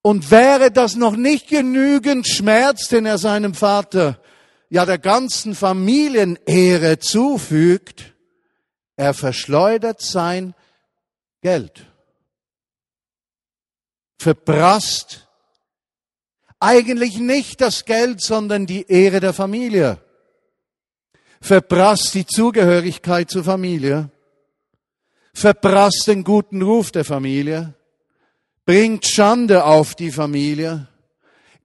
Und 0.00 0.30
wäre 0.30 0.70
das 0.70 0.96
noch 0.96 1.16
nicht 1.16 1.48
genügend 1.48 2.26
Schmerz, 2.26 2.88
den 2.88 3.04
er 3.04 3.18
seinem 3.18 3.52
Vater, 3.52 4.22
ja 4.70 4.86
der 4.86 4.96
ganzen 4.96 5.54
Familienehre 5.54 6.98
zufügt, 6.98 8.14
er 8.96 9.12
verschleudert 9.12 10.00
sein 10.00 10.54
Geld. 11.42 11.84
Verprasst 14.18 15.28
eigentlich 16.60 17.18
nicht 17.18 17.60
das 17.60 17.84
Geld, 17.84 18.22
sondern 18.22 18.66
die 18.66 18.86
Ehre 18.88 19.18
der 19.18 19.32
Familie. 19.32 19.98
Verprasst 21.40 22.14
die 22.14 22.24
Zugehörigkeit 22.24 23.28
zur 23.28 23.42
Familie. 23.42 24.10
Verprasst 25.34 26.06
den 26.06 26.22
guten 26.22 26.62
Ruf 26.62 26.92
der 26.92 27.04
Familie. 27.04 27.74
Bringt 28.64 29.04
Schande 29.06 29.64
auf 29.64 29.96
die 29.96 30.12
Familie. 30.12 30.86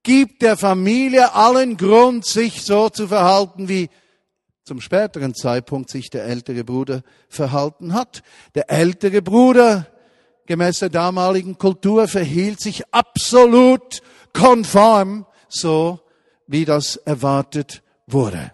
Gibt 0.02 0.42
der 0.42 0.58
Familie 0.58 1.36
allen 1.36 1.78
Grund, 1.78 2.26
sich 2.26 2.64
so 2.64 2.90
zu 2.90 3.08
verhalten, 3.08 3.70
wie 3.70 3.90
zum 4.68 4.82
späteren 4.82 5.34
Zeitpunkt 5.34 5.90
sich 5.90 6.10
der 6.10 6.26
ältere 6.26 6.66
Bruder 6.66 7.02
verhalten 7.30 7.94
hat. 7.94 8.22
Der 8.54 8.70
ältere 8.70 9.22
Bruder, 9.22 9.88
gemäß 10.46 10.80
der 10.80 10.90
damaligen 10.90 11.58
Kultur, 11.58 12.10
verhielt 12.10 12.60
sich 12.60 12.84
absolut 12.94 14.02
konform, 14.34 15.26
so 15.48 16.02
wie 16.48 16.66
das 16.66 16.98
erwartet 16.98 17.82
wurde. 18.08 18.52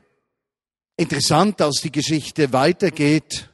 Interessant, 0.97 1.59
als 1.61 1.81
die 1.81 1.91
Geschichte 1.91 2.53
weitergeht, 2.53 3.49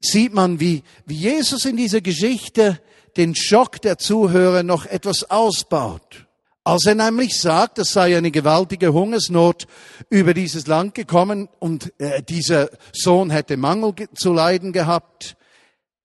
sieht 0.00 0.32
man, 0.32 0.58
wie, 0.58 0.84
wie 1.04 1.16
Jesus 1.16 1.66
in 1.66 1.76
dieser 1.76 2.00
Geschichte 2.00 2.80
den 3.18 3.34
Schock 3.34 3.82
der 3.82 3.98
Zuhörer 3.98 4.62
noch 4.62 4.86
etwas 4.86 5.30
ausbaut. 5.30 6.25
Als 6.66 6.84
er 6.84 6.96
nämlich 6.96 7.40
sagt, 7.40 7.78
es 7.78 7.90
sei 7.90 8.16
eine 8.16 8.32
gewaltige 8.32 8.92
Hungersnot 8.92 9.68
über 10.10 10.34
dieses 10.34 10.66
Land 10.66 10.96
gekommen 10.96 11.48
und 11.60 11.92
äh, 12.00 12.24
dieser 12.24 12.70
Sohn 12.92 13.30
hätte 13.30 13.56
Mangel 13.56 13.94
zu 14.16 14.32
leiden 14.32 14.72
gehabt, 14.72 15.36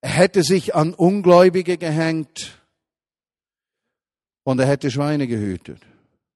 er 0.02 0.12
hätte 0.12 0.44
sich 0.44 0.76
an 0.76 0.94
Ungläubige 0.94 1.80
gehängt 1.80 2.62
und 4.44 4.60
er 4.60 4.68
hätte 4.68 4.92
Schweine 4.92 5.26
gehütet. 5.26 5.82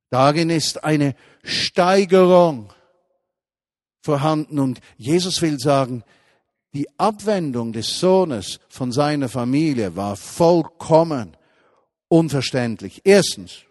Darin 0.10 0.50
ist 0.50 0.84
eine 0.84 1.13
Steigerung 1.44 2.74
vorhanden 4.01 4.58
und 4.58 4.79
Jesus 4.98 5.39
will 5.44 5.60
sagen, 5.60 6.03
die 6.74 6.88
Abwendung 6.98 7.74
des 7.74 8.00
Sohnes 8.00 8.60
von 8.70 8.91
seiner 8.91 9.29
Familie 9.29 9.96
war 9.96 10.15
vollkommen 10.15 11.38
unverständlich. 12.08 13.01
Erstens, 13.03 13.65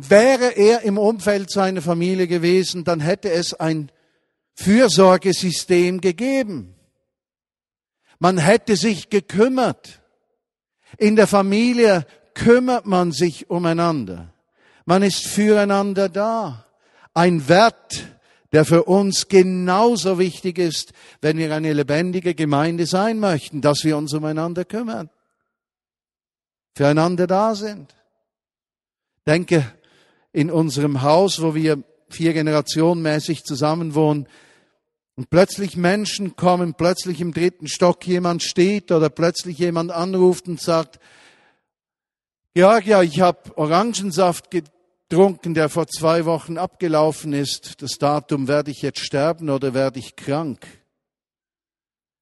Wäre 0.00 0.50
er 0.50 0.82
im 0.82 0.96
Umfeld 0.96 1.50
seiner 1.50 1.82
Familie 1.82 2.28
gewesen, 2.28 2.84
dann 2.84 3.00
hätte 3.00 3.32
es 3.32 3.52
ein 3.52 3.90
Fürsorgesystem 4.54 6.00
gegeben. 6.00 6.76
Man 8.20 8.38
hätte 8.38 8.76
sich 8.76 9.10
gekümmert. 9.10 10.00
In 10.98 11.16
der 11.16 11.26
Familie 11.26 12.06
kümmert 12.34 12.86
man 12.86 13.10
sich 13.10 13.50
umeinander. 13.50 14.32
Man 14.84 15.02
ist 15.02 15.26
füreinander 15.26 16.08
da. 16.08 16.64
Ein 17.12 17.48
Wert, 17.48 18.06
der 18.52 18.64
für 18.64 18.84
uns 18.84 19.26
genauso 19.26 20.20
wichtig 20.20 20.58
ist, 20.58 20.92
wenn 21.20 21.38
wir 21.38 21.52
eine 21.52 21.72
lebendige 21.72 22.36
Gemeinde 22.36 22.86
sein 22.86 23.18
möchten, 23.18 23.62
dass 23.62 23.82
wir 23.82 23.96
uns 23.96 24.14
umeinander 24.14 24.64
kümmern, 24.64 25.10
füreinander 26.76 27.26
da 27.26 27.56
sind. 27.56 27.96
Denke 29.26 29.74
in 30.38 30.52
unserem 30.52 31.02
Haus, 31.02 31.42
wo 31.42 31.56
wir 31.56 31.82
vier 32.10 32.32
Generationen 32.32 33.02
mäßig 33.02 33.42
zusammenwohnen, 33.42 34.28
und 35.16 35.30
plötzlich 35.30 35.76
Menschen 35.76 36.36
kommen, 36.36 36.74
plötzlich 36.74 37.20
im 37.20 37.34
dritten 37.34 37.66
Stock 37.66 38.06
jemand 38.06 38.44
steht 38.44 38.92
oder 38.92 39.10
plötzlich 39.10 39.58
jemand 39.58 39.90
anruft 39.90 40.46
und 40.46 40.60
sagt, 40.60 41.00
Georg, 42.54 42.86
ja, 42.86 43.02
ich 43.02 43.20
habe 43.20 43.56
Orangensaft 43.56 44.48
getrunken, 44.52 45.54
der 45.54 45.68
vor 45.68 45.88
zwei 45.88 46.24
Wochen 46.24 46.56
abgelaufen 46.56 47.32
ist. 47.32 47.82
Das 47.82 47.98
Datum 47.98 48.46
werde 48.46 48.70
ich 48.70 48.80
jetzt 48.80 49.00
sterben 49.00 49.50
oder 49.50 49.74
werde 49.74 49.98
ich 49.98 50.14
krank. 50.14 50.64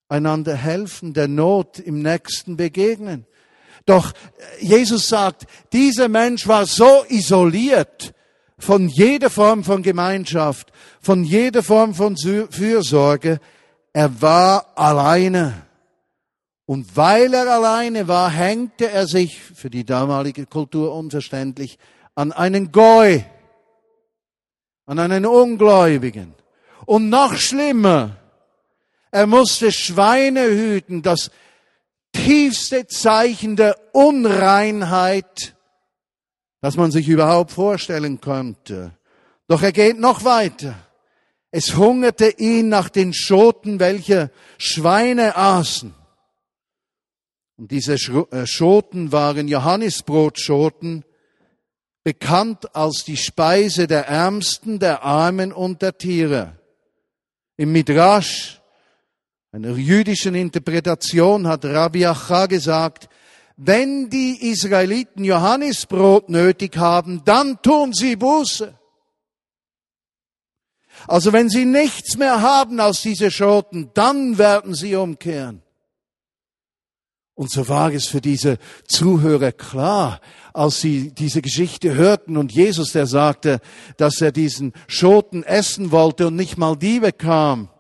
Einander 0.08 0.56
helfen, 0.56 1.12
der 1.12 1.28
Not 1.28 1.78
im 1.78 2.00
Nächsten 2.00 2.56
begegnen. 2.56 3.26
Doch 3.87 4.12
Jesus 4.61 5.09
sagt, 5.09 5.47
dieser 5.73 6.09
Mensch 6.09 6.47
war 6.47 6.66
so 6.66 7.05
isoliert, 7.09 8.12
von 8.59 8.88
jeder 8.88 9.31
Form 9.31 9.64
von 9.64 9.83
Gemeinschaft, 9.83 10.73
von 11.00 11.25
jeder 11.25 11.62
Form 11.62 11.95
von 11.95 12.16
Fürsorge. 12.16 13.38
Er 13.93 14.21
war 14.21 14.73
alleine. 14.76 15.66
Und 16.64 16.97
weil 16.97 17.33
er 17.33 17.49
alleine 17.49 18.09
war, 18.09 18.31
hängte 18.31 18.90
er 18.90 19.07
sich, 19.07 19.40
für 19.40 19.71
die 19.71 19.85
damalige 19.85 20.47
Kultur 20.47 20.95
unverständlich, 20.95 21.78
an 22.14 22.33
einen 22.33 22.73
Goi, 22.73 23.25
an 24.87 24.99
einen 24.99 25.26
Ungläubigen. 25.26 26.35
Und 26.87 27.09
noch 27.09 27.37
schlimmer, 27.37 28.16
er 29.11 29.26
musste 29.26 29.71
Schweine 29.71 30.47
hüten, 30.47 31.02
das 31.02 31.31
tiefste 32.25 32.87
Zeichen 32.87 33.56
der 33.56 33.76
Unreinheit 33.92 35.56
das 36.66 36.76
man 36.76 36.90
sich 36.90 37.08
überhaupt 37.08 37.52
vorstellen 37.52 38.20
könnte. 38.20 38.90
Doch 39.46 39.62
er 39.62 39.70
geht 39.70 40.00
noch 40.00 40.25
weiter. 40.25 40.75
Es 41.52 41.76
hungerte 41.76 42.28
ihn 42.38 42.68
nach 42.68 42.88
den 42.88 43.14
Schoten, 43.14 43.78
welche 43.78 44.32
Schweine 44.58 45.37
aßen. 45.37 45.94
Und 47.56 47.70
diese 47.70 47.94
äh, 47.94 48.46
Schoten 48.46 49.12
waren 49.12 49.46
Johannisbrotschoten, 49.46 51.04
bekannt 52.02 52.75
als 52.75 53.04
die 53.04 53.16
Speise 53.16 53.87
der 53.87 54.08
Ärmsten, 54.08 54.80
der 54.80 55.04
Armen 55.04 55.52
und 55.52 55.82
der 55.82 55.96
Tiere. 55.96 56.58
Im 57.56 57.70
Midrash, 57.70 58.55
einer 59.56 59.75
jüdischen 59.75 60.34
Interpretation, 60.34 61.46
hat 61.48 61.64
Rabbi 61.64 62.04
Acha 62.04 62.44
gesagt, 62.44 63.08
wenn 63.56 64.10
die 64.10 64.50
Israeliten 64.50 65.25
Johannisbrot 65.25 66.28
nötig 66.28 66.76
haben, 66.76 67.22
dann 67.25 67.62
tun 67.62 67.94
sie 67.94 68.16
Buße. 68.16 68.78
Also 71.08 71.32
wenn 71.32 71.48
sie 71.48 71.64
nichts 71.64 72.18
mehr 72.18 72.42
haben 72.42 72.80
aus 72.80 73.00
diese 73.00 73.30
Schoten, 73.30 73.90
dann 73.94 74.36
werden 74.36 74.75
sie 74.75 74.94
umkehren. 74.94 75.62
Und 77.34 77.50
so 77.50 77.66
war 77.66 77.90
es 77.92 78.08
für 78.08 78.20
diese 78.20 78.58
Zuhörer 78.86 79.52
klar, 79.52 80.20
als 80.52 80.82
sie 80.82 81.12
diese 81.12 81.40
Geschichte 81.40 81.94
hörten 81.94 82.36
und 82.36 82.52
Jesus, 82.52 82.92
der 82.92 83.06
sagte, 83.06 83.60
dass 83.96 84.20
er 84.20 84.32
diesen 84.32 84.75
Schoten 84.86 85.44
essen 85.44 85.92
wollte 85.92 86.26
und 86.26 86.36
nicht 86.36 86.58
mal 86.58 86.76
die 86.76 87.00
bekam. 87.00 87.70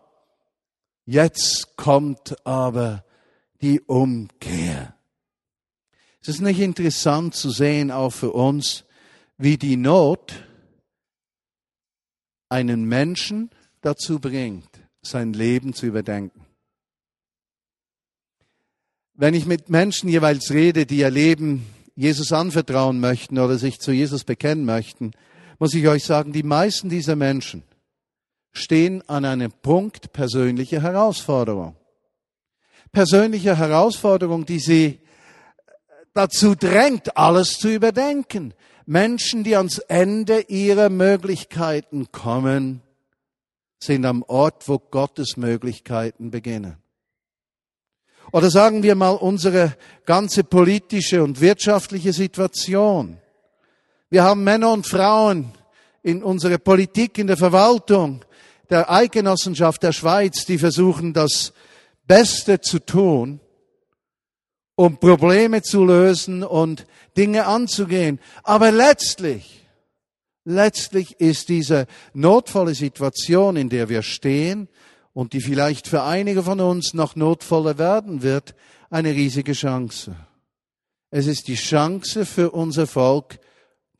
Jetzt 1.06 1.76
kommt 1.76 2.44
aber 2.44 3.04
die 3.62 3.80
Umkehr. 3.80 4.94
Es 6.20 6.28
ist 6.28 6.40
nicht 6.40 6.58
interessant 6.58 7.36
zu 7.36 7.50
sehen, 7.50 7.92
auch 7.92 8.10
für 8.10 8.32
uns, 8.32 8.84
wie 9.38 9.56
die 9.56 9.76
Not 9.76 10.34
einen 12.48 12.84
Menschen 12.84 13.50
dazu 13.80 14.18
bringt, 14.18 14.68
sein 15.02 15.32
Leben 15.32 15.74
zu 15.74 15.86
überdenken. 15.86 16.44
Wenn 19.14 19.34
ich 19.34 19.46
mit 19.46 19.70
Menschen 19.70 20.08
jeweils 20.08 20.50
rede, 20.50 20.86
die 20.86 20.98
ihr 20.98 21.10
Leben 21.10 21.64
Jesus 21.94 22.32
anvertrauen 22.32 22.98
möchten 22.98 23.38
oder 23.38 23.58
sich 23.58 23.78
zu 23.78 23.92
Jesus 23.92 24.24
bekennen 24.24 24.64
möchten, 24.64 25.12
muss 25.60 25.72
ich 25.72 25.86
euch 25.86 26.04
sagen, 26.04 26.32
die 26.32 26.42
meisten 26.42 26.88
dieser 26.88 27.14
Menschen 27.14 27.62
stehen 28.56 29.02
an 29.08 29.24
einem 29.24 29.52
Punkt 29.52 30.12
persönlicher 30.12 30.82
Herausforderung. 30.82 31.76
Persönliche 32.92 33.56
Herausforderung, 33.56 34.46
die 34.46 34.58
sie 34.58 35.00
dazu 36.14 36.54
drängt, 36.54 37.16
alles 37.16 37.58
zu 37.58 37.68
überdenken. 37.68 38.54
Menschen, 38.86 39.44
die 39.44 39.56
ans 39.56 39.78
Ende 39.78 40.40
ihrer 40.48 40.88
Möglichkeiten 40.88 42.10
kommen, 42.12 42.82
sind 43.78 44.06
am 44.06 44.22
Ort, 44.22 44.68
wo 44.68 44.78
Gottes 44.78 45.36
Möglichkeiten 45.36 46.30
beginnen. 46.30 46.76
Oder 48.32 48.50
sagen 48.50 48.82
wir 48.82 48.94
mal 48.94 49.14
unsere 49.14 49.76
ganze 50.04 50.44
politische 50.44 51.22
und 51.22 51.40
wirtschaftliche 51.40 52.12
Situation. 52.12 53.18
Wir 54.08 54.24
haben 54.24 54.44
Männer 54.44 54.72
und 54.72 54.86
Frauen 54.86 55.52
in 56.02 56.22
unserer 56.22 56.58
Politik, 56.58 57.18
in 57.18 57.26
der 57.26 57.36
Verwaltung, 57.36 58.24
der 58.70 58.90
Eidgenossenschaft 58.90 59.82
der 59.82 59.92
Schweiz, 59.92 60.44
die 60.44 60.58
versuchen, 60.58 61.12
das 61.12 61.52
Beste 62.06 62.60
zu 62.60 62.78
tun, 62.78 63.40
um 64.74 64.98
Probleme 64.98 65.62
zu 65.62 65.84
lösen 65.84 66.44
und 66.44 66.86
Dinge 67.16 67.46
anzugehen. 67.46 68.20
Aber 68.42 68.70
letztlich, 68.70 69.66
letztlich 70.44 71.20
ist 71.20 71.48
diese 71.48 71.86
notvolle 72.12 72.74
Situation, 72.74 73.56
in 73.56 73.68
der 73.68 73.88
wir 73.88 74.02
stehen 74.02 74.68
und 75.12 75.32
die 75.32 75.40
vielleicht 75.40 75.88
für 75.88 76.02
einige 76.02 76.42
von 76.42 76.60
uns 76.60 76.94
noch 76.94 77.16
notvoller 77.16 77.78
werden 77.78 78.22
wird, 78.22 78.54
eine 78.90 79.12
riesige 79.12 79.52
Chance. 79.52 80.14
Es 81.10 81.26
ist 81.26 81.48
die 81.48 81.54
Chance 81.54 82.26
für 82.26 82.50
unser 82.50 82.86
Volk, 82.86 83.38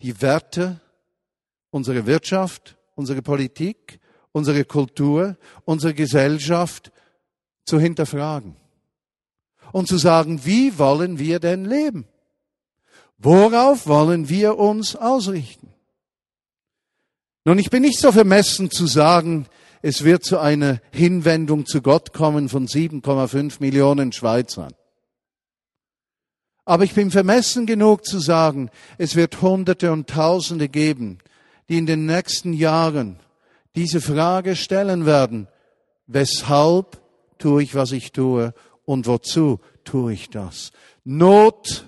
die 0.03 0.21
Werte, 0.21 0.81
unsere 1.71 2.07
Wirtschaft, 2.07 2.77
unsere 2.95 3.23
Politik, 3.23 3.99
unsere 4.37 4.67
Kultur, 4.67 5.39
unsere 5.65 5.95
Gesellschaft 5.95 6.93
zu 7.65 7.81
hinterfragen 7.81 8.55
und 9.73 9.89
zu 9.89 9.97
sagen, 9.97 10.45
wie 10.45 10.79
wollen 10.79 11.19
wir 11.19 11.41
denn 11.41 11.65
leben? 11.65 12.07
Worauf 13.17 13.87
wollen 13.87 14.29
wir 14.29 14.59
uns 14.59 14.95
ausrichten? 14.95 15.73
Nun, 17.47 17.59
ich 17.59 17.71
bin 17.71 17.81
nicht 17.81 17.99
so 17.99 18.13
vermessen 18.13 18.71
zu 18.71 18.87
sagen, 18.87 19.47
es 19.81 20.05
wird 20.05 20.23
zu 20.23 20.39
einer 20.39 20.83
Hinwendung 20.91 21.65
zu 21.65 21.81
Gott 21.81 22.13
kommen 22.13 22.51
von 22.51 22.67
7,5 22.67 23.57
Millionen 23.61 24.13
Schweizern. 24.13 24.75
Aber 26.67 26.85
ich 26.85 26.93
bin 26.93 27.11
vermessen 27.11 27.65
genug 27.65 28.05
zu 28.05 28.19
sagen, 28.19 28.69
es 28.99 29.17
wird 29.17 29.41
Hunderte 29.41 29.93
und 29.93 30.11
Tausende 30.11 30.69
geben, 30.69 31.21
die 31.71 31.79
in 31.79 31.87
den 31.87 32.05
nächsten 32.05 32.53
Jahren 32.53 33.19
diese 33.77 34.01
Frage 34.01 34.57
stellen 34.57 35.07
werden, 35.07 35.49
weshalb 36.07 37.01
tue 37.39 37.63
ich, 37.63 37.75
was 37.75 37.93
ich 37.93 38.13
tue 38.13 38.55
und 38.85 39.07
wozu 39.07 39.61
tue 39.85 40.15
ich 40.15 40.31
das? 40.31 40.73
Not 41.05 41.87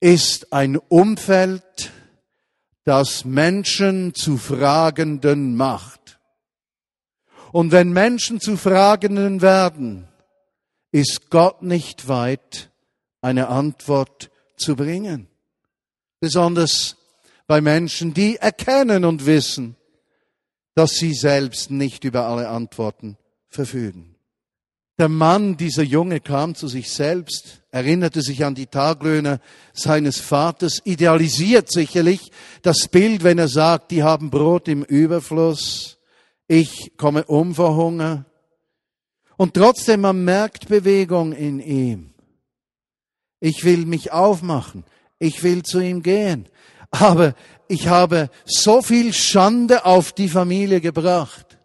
ist 0.00 0.52
ein 0.52 0.76
Umfeld, 0.76 1.90
das 2.84 3.24
Menschen 3.24 4.14
zu 4.14 4.36
Fragenden 4.36 5.56
macht. 5.56 6.20
Und 7.50 7.72
wenn 7.72 7.92
Menschen 7.92 8.40
zu 8.40 8.56
Fragenden 8.56 9.40
werden, 9.42 10.06
ist 10.92 11.30
Gott 11.30 11.62
nicht 11.62 12.08
weit, 12.08 12.70
eine 13.22 13.48
Antwort 13.48 14.30
zu 14.56 14.76
bringen. 14.76 15.26
Besonders 16.20 16.96
bei 17.46 17.60
Menschen, 17.60 18.14
die 18.14 18.36
erkennen 18.36 19.04
und 19.04 19.26
wissen, 19.26 19.76
dass 20.76 20.92
sie 20.92 21.14
selbst 21.14 21.70
nicht 21.70 22.04
über 22.04 22.26
alle 22.26 22.48
Antworten 22.48 23.16
verfügen. 23.48 24.14
Der 24.98 25.08
Mann, 25.08 25.56
dieser 25.56 25.82
Junge, 25.82 26.20
kam 26.20 26.54
zu 26.54 26.68
sich 26.68 26.90
selbst, 26.90 27.62
erinnerte 27.70 28.22
sich 28.22 28.44
an 28.44 28.54
die 28.54 28.66
Taglöhner 28.66 29.40
seines 29.72 30.20
Vaters, 30.20 30.80
idealisiert 30.84 31.72
sicherlich 31.72 32.30
das 32.62 32.88
Bild, 32.88 33.24
wenn 33.24 33.38
er 33.38 33.48
sagt, 33.48 33.90
die 33.90 34.02
haben 34.02 34.30
Brot 34.30 34.68
im 34.68 34.82
Überfluss, 34.84 35.98
ich 36.46 36.92
komme 36.96 37.24
um 37.24 37.54
vor 37.54 37.74
Hunger. 37.74 38.26
Und 39.36 39.54
trotzdem, 39.54 40.02
man 40.02 40.24
merkt 40.24 40.68
Bewegung 40.68 41.32
in 41.32 41.60
ihm. 41.60 42.14
Ich 43.40 43.64
will 43.64 43.84
mich 43.86 44.12
aufmachen, 44.12 44.84
ich 45.18 45.42
will 45.42 45.62
zu 45.62 45.80
ihm 45.80 46.02
gehen. 46.02 46.46
Aber 46.90 47.34
ich 47.68 47.88
habe 47.88 48.30
so 48.44 48.82
viel 48.82 49.12
Schande 49.12 49.84
auf 49.84 50.12
die 50.12 50.28
Familie 50.28 50.80
gebracht. 50.80 51.58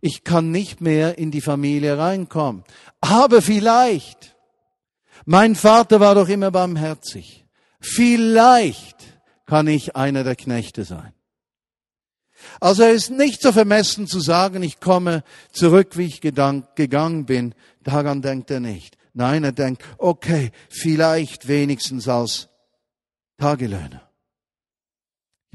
Ich 0.00 0.24
kann 0.24 0.50
nicht 0.50 0.80
mehr 0.80 1.18
in 1.18 1.30
die 1.30 1.40
Familie 1.40 1.98
reinkommen. 1.98 2.64
Aber 3.00 3.42
vielleicht, 3.42 4.36
mein 5.24 5.54
Vater 5.54 6.00
war 6.00 6.14
doch 6.14 6.28
immer 6.28 6.50
barmherzig. 6.50 7.44
Vielleicht 7.80 8.96
kann 9.46 9.66
ich 9.66 9.96
einer 9.96 10.24
der 10.24 10.36
Knechte 10.36 10.84
sein. 10.84 11.12
Also 12.60 12.82
er 12.82 12.92
ist 12.92 13.10
nicht 13.10 13.42
so 13.42 13.52
vermessen 13.52 14.06
zu 14.06 14.20
sagen, 14.20 14.62
ich 14.62 14.80
komme 14.80 15.24
zurück, 15.52 15.96
wie 15.96 16.06
ich 16.06 16.20
gegangen 16.20 17.26
bin. 17.26 17.54
Daran 17.82 18.22
denkt 18.22 18.50
er 18.50 18.60
nicht. 18.60 18.96
Nein, 19.14 19.44
er 19.44 19.52
denkt, 19.52 19.82
okay, 19.98 20.52
vielleicht 20.68 21.48
wenigstens 21.48 22.06
als 22.08 22.48
Tagelöhner. 23.38 24.05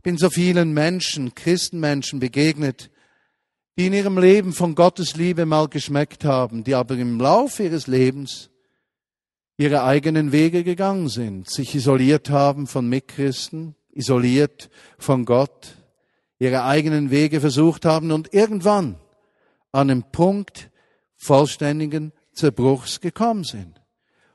Ich 0.02 0.04
bin 0.04 0.18
so 0.18 0.32
vielen 0.32 0.74
Menschen, 0.74 1.36
Christenmenschen 1.36 2.20
begegnet, 2.20 2.90
die 3.78 3.86
in 3.86 3.94
ihrem 3.94 4.18
Leben 4.18 4.52
von 4.52 4.74
Gottes 4.74 5.16
Liebe 5.16 5.46
mal 5.46 5.68
geschmeckt 5.68 6.26
haben, 6.26 6.64
die 6.64 6.74
aber 6.74 6.96
im 6.96 7.20
Laufe 7.20 7.66
ihres 7.66 7.86
Lebens 7.86 8.50
ihre 9.58 9.84
eigenen 9.84 10.32
Wege 10.32 10.64
gegangen 10.64 11.08
sind, 11.08 11.48
sich 11.52 11.76
isoliert 11.76 12.32
haben 12.32 12.66
von 12.66 12.90
Mitchristen, 12.90 13.76
isoliert 13.92 14.72
von 14.98 15.24
Gott, 15.24 15.76
ihre 16.40 16.64
eigenen 16.64 17.12
Wege 17.12 17.40
versucht 17.40 17.86
haben 17.86 18.12
und 18.12 18.34
irgendwann 18.34 18.96
an 19.72 19.92
einem 19.92 20.04
Punkt 20.12 20.72
vollständigen 21.16 22.12
Zerbruchs 22.34 23.02
gekommen 23.02 23.44
sind. 23.44 23.80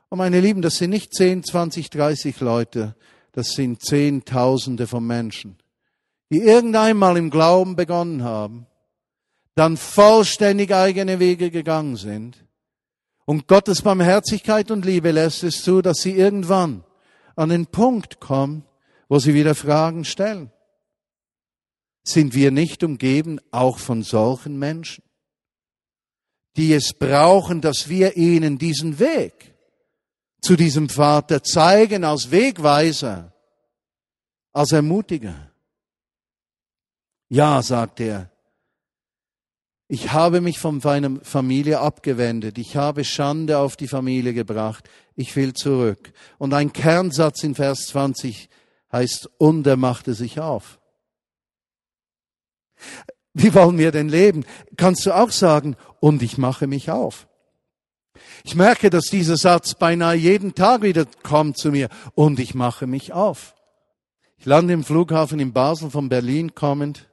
Und 0.07 0.19
meine 0.19 0.39
Lieben, 0.39 0.61
das 0.61 0.77
sind 0.77 0.91
nicht 0.91 1.13
10, 1.13 1.43
20, 1.43 1.89
30 1.89 2.39
Leute, 2.39 2.95
das 3.37 3.49
sind 3.49 3.83
Zehntausende 3.83 4.87
von 4.87 5.05
Menschen, 5.05 5.57
die 6.31 6.39
irgendeinmal 6.39 7.17
im 7.17 7.29
Glauben 7.29 7.75
begonnen 7.75 8.23
haben, 8.23 8.65
dann 9.53 9.77
vollständig 9.77 10.73
eigene 10.73 11.19
Wege 11.19 11.51
gegangen 11.51 11.97
sind. 11.97 12.43
Und 13.25 13.47
Gottes 13.47 13.83
Barmherzigkeit 13.83 14.71
und 14.71 14.85
Liebe 14.85 15.11
lässt 15.11 15.43
es 15.43 15.61
zu, 15.61 15.83
dass 15.83 15.97
sie 15.99 16.13
irgendwann 16.13 16.83
an 17.35 17.49
den 17.49 17.67
Punkt 17.67 18.19
kommen, 18.19 18.65
wo 19.07 19.19
sie 19.19 19.35
wieder 19.35 19.53
Fragen 19.53 20.03
stellen. 20.03 20.51
Sind 22.03 22.33
wir 22.33 22.49
nicht 22.49 22.83
umgeben 22.83 23.39
auch 23.51 23.77
von 23.77 24.01
solchen 24.01 24.57
Menschen, 24.57 25.03
die 26.55 26.73
es 26.73 26.91
brauchen, 26.91 27.61
dass 27.61 27.87
wir 27.87 28.17
ihnen 28.17 28.57
diesen 28.57 28.97
Weg 28.97 29.53
zu 30.41 30.55
diesem 30.55 30.89
Vater 30.89 31.43
zeigen 31.43 32.03
als 32.03 32.31
Wegweiser, 32.31 33.33
als 34.53 34.71
Ermutiger? 34.71 35.51
Ja, 37.29 37.61
sagt 37.61 37.99
er, 37.99 38.31
ich 39.89 40.11
habe 40.11 40.41
mich 40.41 40.59
von 40.59 40.81
meiner 40.83 41.19
Familie 41.21 41.79
abgewendet. 41.79 42.57
Ich 42.57 42.75
habe 42.75 43.05
Schande 43.05 43.57
auf 43.57 43.77
die 43.77 43.87
Familie 43.87 44.33
gebracht. 44.33 44.89
Ich 45.15 45.35
will 45.35 45.53
zurück. 45.53 46.11
Und 46.37 46.53
ein 46.53 46.73
Kernsatz 46.73 47.43
in 47.43 47.55
Vers 47.55 47.87
20 47.87 48.49
heißt, 48.91 49.29
und 49.37 49.65
er 49.65 49.77
machte 49.77 50.13
sich 50.13 50.41
auf. 50.41 50.79
Wie 53.33 53.53
wollen 53.53 53.77
wir 53.77 53.91
denn 53.91 54.09
leben? 54.09 54.45
Kannst 54.75 55.05
du 55.05 55.13
auch 55.13 55.31
sagen, 55.31 55.77
und 55.99 56.21
ich 56.21 56.37
mache 56.37 56.67
mich 56.67 56.91
auf. 56.91 57.26
Ich 58.43 58.55
merke, 58.55 58.89
dass 58.89 59.05
dieser 59.05 59.37
Satz 59.37 59.73
beinahe 59.73 60.15
jeden 60.15 60.55
Tag 60.55 60.81
wieder 60.81 61.05
kommt 61.23 61.57
zu 61.57 61.71
mir, 61.71 61.89
und 62.15 62.39
ich 62.39 62.55
mache 62.55 62.87
mich 62.87 63.13
auf. 63.13 63.55
Ich 64.37 64.45
lande 64.45 64.73
im 64.73 64.83
Flughafen 64.83 65.39
in 65.39 65.53
Basel 65.53 65.89
von 65.89 66.09
Berlin 66.09 66.53
kommend. 66.53 67.09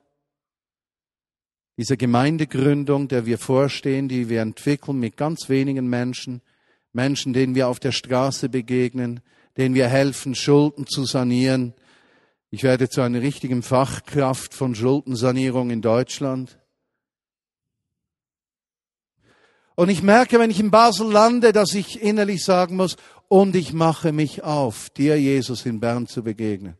Diese 1.76 1.96
Gemeindegründung, 1.96 3.08
der 3.08 3.26
wir 3.26 3.38
vorstehen, 3.38 4.08
die 4.08 4.28
wir 4.28 4.42
entwickeln 4.42 5.00
mit 5.00 5.16
ganz 5.16 5.48
wenigen 5.48 5.88
Menschen, 5.88 6.40
Menschen, 6.92 7.32
denen 7.32 7.54
wir 7.54 7.68
auf 7.68 7.80
der 7.80 7.92
Straße 7.92 8.48
begegnen, 8.48 9.20
denen 9.56 9.74
wir 9.74 9.88
helfen, 9.88 10.34
Schulden 10.34 10.86
zu 10.86 11.04
sanieren, 11.04 11.74
ich 12.54 12.62
werde 12.62 12.88
zu 12.88 13.00
einer 13.00 13.20
richtigen 13.20 13.64
Fachkraft 13.64 14.54
von 14.54 14.76
Schuldensanierung 14.76 15.70
in 15.70 15.82
Deutschland. 15.82 16.56
Und 19.74 19.88
ich 19.88 20.02
merke, 20.02 20.38
wenn 20.38 20.50
ich 20.50 20.60
in 20.60 20.70
Basel 20.70 21.10
lande, 21.10 21.52
dass 21.52 21.74
ich 21.74 22.00
innerlich 22.02 22.44
sagen 22.44 22.76
muss, 22.76 22.96
und 23.28 23.56
ich 23.56 23.72
mache 23.72 24.12
mich 24.12 24.44
auf, 24.44 24.90
dir 24.90 25.18
Jesus 25.18 25.66
in 25.66 25.80
Bern 25.80 26.06
zu 26.06 26.22
begegnen. 26.22 26.76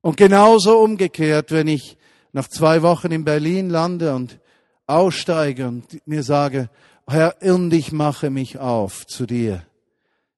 Und 0.00 0.16
genauso 0.16 0.78
umgekehrt, 0.78 1.52
wenn 1.52 1.68
ich 1.68 1.96
nach 2.32 2.48
zwei 2.48 2.82
Wochen 2.82 3.12
in 3.12 3.24
Berlin 3.24 3.70
lande 3.70 4.14
und 4.14 4.40
aussteige 4.86 5.68
und 5.68 6.06
mir 6.06 6.22
sage, 6.22 6.68
Herr, 7.06 7.36
und 7.40 7.72
ich 7.72 7.92
mache 7.92 8.30
mich 8.30 8.58
auf 8.58 9.06
zu 9.06 9.26
dir 9.26 9.64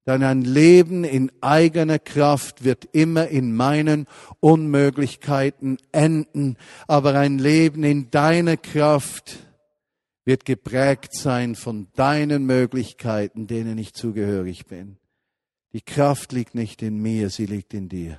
denn 0.06 0.22
ein 0.22 0.42
Leben 0.42 1.04
in 1.04 1.32
eigener 1.40 1.98
Kraft 1.98 2.64
wird 2.64 2.86
immer 2.92 3.28
in 3.28 3.54
meinen 3.54 4.06
Unmöglichkeiten 4.40 5.78
enden, 5.92 6.56
aber 6.86 7.14
ein 7.14 7.38
Leben 7.38 7.84
in 7.84 8.10
deiner 8.10 8.56
Kraft 8.56 9.38
wird 10.24 10.44
geprägt 10.44 11.14
sein 11.14 11.54
von 11.54 11.88
deinen 11.94 12.46
Möglichkeiten, 12.46 13.46
denen 13.46 13.78
ich 13.78 13.94
zugehörig 13.94 14.66
bin. 14.66 14.96
Die 15.72 15.82
Kraft 15.82 16.32
liegt 16.32 16.54
nicht 16.54 16.82
in 16.82 16.98
mir, 16.98 17.30
sie 17.30 17.46
liegt 17.46 17.74
in 17.74 17.88
dir. 17.88 18.18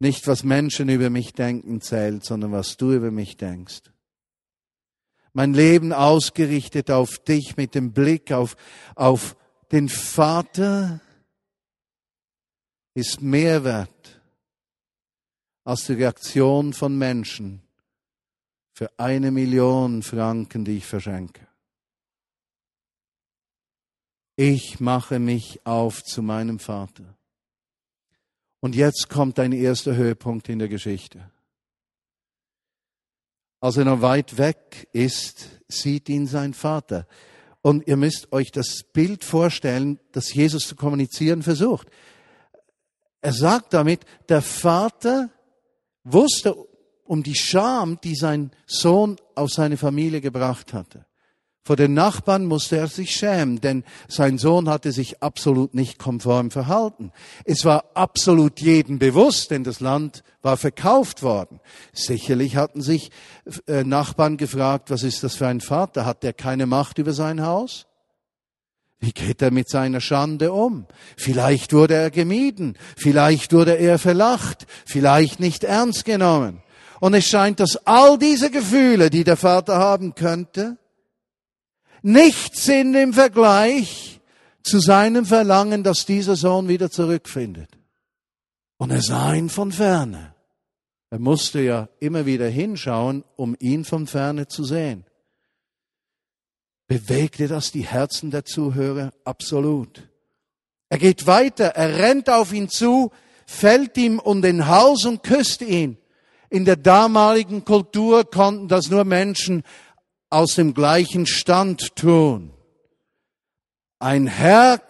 Nicht, 0.00 0.26
was 0.26 0.44
Menschen 0.44 0.88
über 0.88 1.10
mich 1.10 1.32
denken 1.32 1.80
zählt, 1.80 2.24
sondern 2.24 2.52
was 2.52 2.76
du 2.76 2.92
über 2.92 3.10
mich 3.10 3.36
denkst. 3.36 3.82
Mein 5.32 5.54
Leben 5.54 5.92
ausgerichtet 5.92 6.90
auf 6.90 7.18
dich 7.18 7.56
mit 7.56 7.74
dem 7.74 7.92
Blick 7.92 8.32
auf, 8.32 8.56
auf 8.94 9.36
den 9.70 9.88
Vater 9.88 11.00
ist 12.94 13.20
mehr 13.20 13.62
wert 13.64 14.20
als 15.62 15.84
die 15.84 15.92
Reaktion 15.92 16.72
von 16.72 16.96
Menschen 16.96 17.62
für 18.78 18.96
eine 18.96 19.32
Million 19.32 20.04
Franken, 20.04 20.64
die 20.64 20.76
ich 20.76 20.86
verschenke. 20.86 21.48
Ich 24.36 24.78
mache 24.78 25.18
mich 25.18 25.66
auf 25.66 26.04
zu 26.04 26.22
meinem 26.22 26.60
Vater. 26.60 27.16
Und 28.60 28.76
jetzt 28.76 29.08
kommt 29.08 29.40
ein 29.40 29.50
erster 29.50 29.96
Höhepunkt 29.96 30.48
in 30.48 30.60
der 30.60 30.68
Geschichte. 30.68 31.28
Als 33.58 33.78
er 33.78 33.84
noch 33.84 34.00
weit 34.00 34.38
weg 34.38 34.86
ist, 34.92 35.60
sieht 35.66 36.08
ihn 36.08 36.28
sein 36.28 36.54
Vater. 36.54 37.08
Und 37.62 37.88
ihr 37.88 37.96
müsst 37.96 38.32
euch 38.32 38.52
das 38.52 38.84
Bild 38.92 39.24
vorstellen, 39.24 39.98
das 40.12 40.32
Jesus 40.32 40.68
zu 40.68 40.76
kommunizieren 40.76 41.42
versucht. 41.42 41.88
Er 43.22 43.32
sagt 43.32 43.74
damit, 43.74 44.04
der 44.28 44.40
Vater 44.40 45.30
wusste 46.04 46.67
um 47.08 47.22
die 47.22 47.34
Scham, 47.34 47.98
die 48.04 48.14
sein 48.14 48.50
Sohn 48.66 49.16
aus 49.34 49.54
seine 49.54 49.76
Familie 49.76 50.20
gebracht 50.20 50.74
hatte. 50.74 51.06
Vor 51.64 51.76
den 51.76 51.92
Nachbarn 51.92 52.46
musste 52.46 52.78
er 52.78 52.86
sich 52.86 53.10
schämen, 53.14 53.60
denn 53.60 53.84
sein 54.08 54.38
Sohn 54.38 54.70
hatte 54.70 54.90
sich 54.90 55.22
absolut 55.22 55.74
nicht 55.74 55.98
konform 55.98 56.50
verhalten. 56.50 57.12
Es 57.44 57.64
war 57.64 57.84
absolut 57.92 58.60
jedem 58.60 58.98
bewusst, 58.98 59.50
denn 59.50 59.64
das 59.64 59.80
Land 59.80 60.22
war 60.40 60.56
verkauft 60.56 61.22
worden. 61.22 61.60
Sicherlich 61.92 62.56
hatten 62.56 62.80
sich 62.80 63.10
äh, 63.66 63.84
Nachbarn 63.84 64.38
gefragt, 64.38 64.90
was 64.90 65.02
ist 65.02 65.24
das 65.24 65.34
für 65.34 65.46
ein 65.46 65.60
Vater? 65.60 66.06
Hat 66.06 66.24
er 66.24 66.32
keine 66.32 66.64
Macht 66.64 66.98
über 66.98 67.12
sein 67.12 67.42
Haus? 67.42 67.86
Wie 68.98 69.12
geht 69.12 69.42
er 69.42 69.50
mit 69.50 69.68
seiner 69.68 70.00
Schande 70.00 70.52
um? 70.52 70.86
Vielleicht 71.16 71.72
wurde 71.72 71.94
er 71.94 72.10
gemieden, 72.10 72.76
vielleicht 72.96 73.52
wurde 73.52 73.74
er 73.74 73.98
verlacht, 73.98 74.66
vielleicht 74.86 75.38
nicht 75.38 75.64
ernst 75.64 76.04
genommen. 76.04 76.62
Und 77.00 77.14
es 77.14 77.26
scheint, 77.26 77.60
dass 77.60 77.76
all 77.86 78.18
diese 78.18 78.50
Gefühle, 78.50 79.10
die 79.10 79.24
der 79.24 79.36
Vater 79.36 79.78
haben 79.78 80.14
könnte, 80.14 80.78
nichts 82.02 82.64
sind 82.64 82.94
im 82.94 83.12
Vergleich 83.12 84.20
zu 84.62 84.80
seinem 84.80 85.24
Verlangen, 85.24 85.82
dass 85.82 86.06
dieser 86.06 86.36
Sohn 86.36 86.68
wieder 86.68 86.90
zurückfindet. 86.90 87.70
Und 88.76 88.90
er 88.90 89.02
sah 89.02 89.34
ihn 89.34 89.48
von 89.48 89.72
ferne. 89.72 90.34
Er 91.10 91.18
musste 91.18 91.60
ja 91.60 91.88
immer 92.00 92.26
wieder 92.26 92.48
hinschauen, 92.48 93.24
um 93.36 93.56
ihn 93.58 93.84
von 93.84 94.06
ferne 94.06 94.46
zu 94.46 94.64
sehen. 94.64 95.04
Bewegte 96.86 97.48
das 97.48 97.72
die 97.72 97.86
Herzen 97.86 98.30
der 98.30 98.44
Zuhörer? 98.44 99.12
Absolut. 99.24 100.08
Er 100.88 100.98
geht 100.98 101.26
weiter, 101.26 101.66
er 101.66 101.98
rennt 101.98 102.30
auf 102.30 102.52
ihn 102.52 102.68
zu, 102.68 103.10
fällt 103.46 103.96
ihm 103.96 104.18
um 104.18 104.42
den 104.42 104.66
Hals 104.66 105.04
und 105.04 105.22
küsst 105.22 105.62
ihn. 105.62 105.98
In 106.50 106.64
der 106.64 106.76
damaligen 106.76 107.64
Kultur 107.64 108.24
konnten 108.24 108.68
das 108.68 108.88
nur 108.90 109.04
Menschen 109.04 109.62
aus 110.30 110.54
dem 110.54 110.74
gleichen 110.74 111.26
Stand 111.26 111.94
tun. 111.96 112.52
Ein 113.98 114.26
Herr 114.26 114.80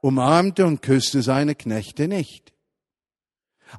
umarmte 0.00 0.66
und 0.66 0.82
küsste 0.82 1.22
seine 1.22 1.54
Knechte 1.54 2.08
nicht. 2.08 2.52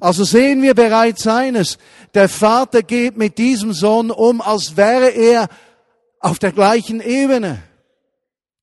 Also 0.00 0.24
sehen 0.24 0.62
wir 0.62 0.74
bereits 0.74 1.26
eines. 1.26 1.78
Der 2.14 2.28
Vater 2.28 2.82
geht 2.82 3.16
mit 3.16 3.38
diesem 3.38 3.72
Sohn 3.72 4.10
um, 4.10 4.40
als 4.40 4.76
wäre 4.76 5.08
er 5.08 5.48
auf 6.20 6.38
der 6.38 6.52
gleichen 6.52 7.00
Ebene. 7.00 7.62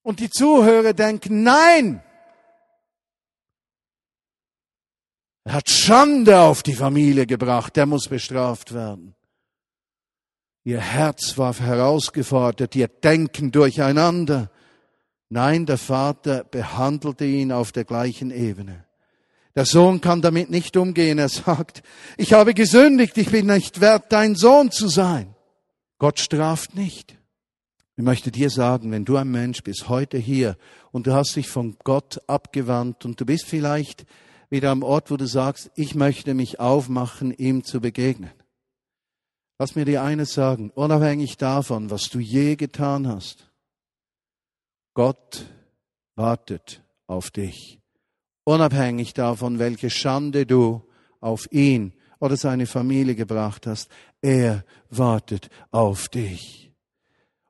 Und 0.02 0.20
die 0.20 0.30
Zuhörer 0.30 0.92
denken, 0.92 1.42
nein, 1.42 2.02
er 5.46 5.52
hat 5.52 5.70
Schande 5.70 6.40
auf 6.40 6.64
die 6.64 6.74
Familie 6.74 7.24
gebracht, 7.24 7.76
der 7.76 7.86
muss 7.86 8.08
bestraft 8.08 8.74
werden. 8.74 9.14
Ihr 10.64 10.80
Herz 10.80 11.38
war 11.38 11.54
herausgefordert, 11.54 12.74
ihr 12.74 12.88
Denken 12.88 13.52
durcheinander. 13.52 14.50
Nein, 15.28 15.64
der 15.64 15.78
Vater 15.78 16.42
behandelte 16.42 17.26
ihn 17.26 17.52
auf 17.52 17.70
der 17.70 17.84
gleichen 17.84 18.32
Ebene. 18.32 18.86
Der 19.54 19.66
Sohn 19.66 20.00
kann 20.00 20.20
damit 20.20 20.50
nicht 20.50 20.76
umgehen. 20.76 21.20
Er 21.20 21.28
sagt, 21.28 21.84
ich 22.16 22.32
habe 22.32 22.52
gesündigt, 22.52 23.16
ich 23.16 23.30
bin 23.30 23.46
nicht 23.46 23.80
wert, 23.80 24.06
dein 24.08 24.34
Sohn 24.34 24.72
zu 24.72 24.88
sein. 24.88 25.36
Gott 26.00 26.18
straft 26.18 26.74
nicht. 26.74 27.16
Ich 27.96 28.02
möchte 28.02 28.32
dir 28.32 28.50
sagen, 28.50 28.90
wenn 28.90 29.04
du 29.04 29.16
ein 29.16 29.30
Mensch 29.30 29.62
bist, 29.62 29.88
heute 29.88 30.18
hier, 30.18 30.56
und 30.90 31.06
du 31.06 31.12
hast 31.12 31.36
dich 31.36 31.46
von 31.46 31.76
Gott 31.84 32.20
abgewandt 32.26 33.04
und 33.04 33.20
du 33.20 33.24
bist 33.24 33.46
vielleicht 33.46 34.06
wieder 34.50 34.70
am 34.70 34.82
Ort, 34.82 35.10
wo 35.10 35.16
du 35.16 35.26
sagst, 35.26 35.70
ich 35.74 35.94
möchte 35.94 36.34
mich 36.34 36.60
aufmachen, 36.60 37.32
ihm 37.32 37.64
zu 37.64 37.80
begegnen. 37.80 38.30
Lass 39.58 39.74
mir 39.74 39.84
dir 39.84 40.02
eines 40.02 40.34
sagen, 40.34 40.70
unabhängig 40.70 41.36
davon, 41.36 41.90
was 41.90 42.10
du 42.10 42.18
je 42.18 42.56
getan 42.56 43.08
hast. 43.08 43.50
Gott 44.94 45.46
wartet 46.14 46.82
auf 47.06 47.30
dich 47.30 47.80
unabhängig 48.46 49.12
davon, 49.12 49.58
welche 49.58 49.90
Schande 49.90 50.46
du 50.46 50.82
auf 51.20 51.50
ihn 51.52 51.92
oder 52.20 52.36
seine 52.36 52.66
Familie 52.66 53.14
gebracht 53.14 53.66
hast. 53.66 53.90
Er 54.22 54.64
wartet 54.88 55.50
auf 55.70 56.08
dich. 56.08 56.72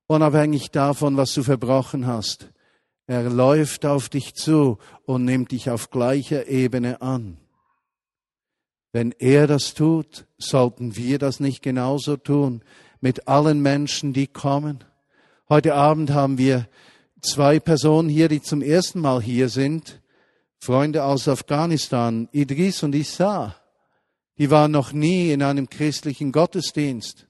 Unabhängig 0.09 0.71
davon, 0.71 1.17
was 1.17 1.35
du 1.35 1.43
verbrochen 1.43 2.07
hast. 2.07 2.51
Er 3.07 3.31
läuft 3.31 3.87
auf 3.87 4.09
dich 4.09 4.35
zu 4.35 4.79
und 5.05 5.25
nimmt 5.25 5.53
dich 5.53 5.71
auf 5.71 5.91
gleicher 5.91 6.49
Ebene 6.49 7.01
an. 7.01 7.39
Wenn 8.93 9.13
er 9.13 9.47
das 9.47 9.75
tut, 9.75 10.27
sollten 10.39 10.97
wir 10.97 11.19
das 11.19 11.39
nicht 11.39 11.63
genauso 11.63 12.17
tun 12.17 12.63
mit 13.01 13.29
allen 13.29 13.61
Menschen, 13.61 14.13
die 14.13 14.27
kommen. 14.27 14.85
Heute 15.49 15.75
Abend 15.75 16.11
haben 16.11 16.39
wir 16.39 16.69
zwei 17.21 17.61
Personen 17.61 18.09
hier, 18.09 18.29
die 18.29 18.43
zum 18.43 18.63
ersten 18.63 19.01
Mal 19.01 19.23
hier 19.23 19.49
sind. 19.49 20.01
Freunde 20.59 21.05
aus 21.05 21.29
Afghanistan, 21.29 22.29
Idris 22.33 22.83
und 22.83 22.95
Issa, 22.95 23.55
die 24.39 24.51
waren 24.51 24.73
noch 24.73 24.93
nie 24.93 25.31
in 25.31 25.43
einem 25.43 25.69
christlichen 25.69 26.33
Gottesdienst. 26.33 27.29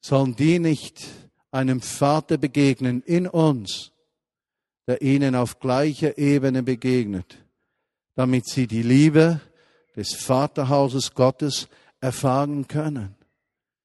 Sollen 0.00 0.34
die 0.34 0.58
nicht 0.58 1.06
einem 1.50 1.80
Vater 1.80 2.38
begegnen 2.38 3.02
in 3.02 3.26
uns, 3.26 3.92
der 4.88 5.02
ihnen 5.02 5.36
auf 5.36 5.60
gleicher 5.60 6.18
Ebene 6.18 6.64
begegnet, 6.64 7.38
damit 8.16 8.48
sie 8.48 8.66
die 8.66 8.82
Liebe 8.82 9.40
des 9.94 10.14
Vaterhauses 10.14 11.14
Gottes 11.14 11.68
erfahren 12.00 12.66
können? 12.66 13.14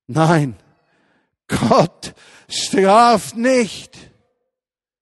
Nein, 0.08 0.56
Gott 1.48 2.16
straft 2.48 3.38
nicht 3.38 4.14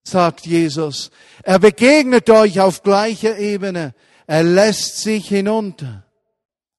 sagt 0.03 0.45
Jesus. 0.45 1.09
Er 1.43 1.59
begegnet 1.59 2.29
euch 2.29 2.59
auf 2.59 2.83
gleicher 2.83 3.37
Ebene. 3.37 3.93
Er 4.27 4.43
lässt 4.43 4.97
sich 4.97 5.27
hinunter. 5.27 6.05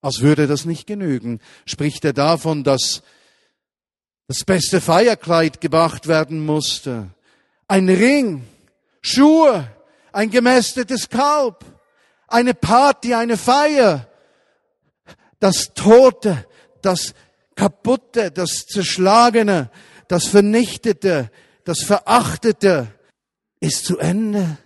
Als 0.01 0.21
würde 0.21 0.47
das 0.47 0.65
nicht 0.65 0.87
genügen, 0.87 1.41
spricht 1.65 2.05
er 2.05 2.13
davon, 2.13 2.65
dass 2.65 3.03
das 4.27 4.45
beste 4.45 4.81
Feierkleid 4.81 5.61
gebracht 5.61 6.09
werden 6.09 6.45
musste. 6.45 7.11
Ein 7.69 7.89
Ring, 7.89 8.45
Schuhe, 9.03 9.69
ein 10.12 10.31
gemästetes 10.31 11.09
Kalb, 11.09 11.65
eine 12.29 12.55
Party, 12.55 13.15
eine 13.15 13.37
Feier. 13.37 14.09
Das 15.41 15.75
Tote, 15.75 16.47
das 16.83 17.15
Kaputte, 17.57 18.31
das 18.31 18.67
Zerschlagene, 18.67 19.71
das 20.09 20.27
Vernichtete, 20.29 21.31
das 21.65 21.81
Verachtete, 21.83 22.88
ist 23.61 23.85
zu 23.85 23.99
Ende. 23.99 24.59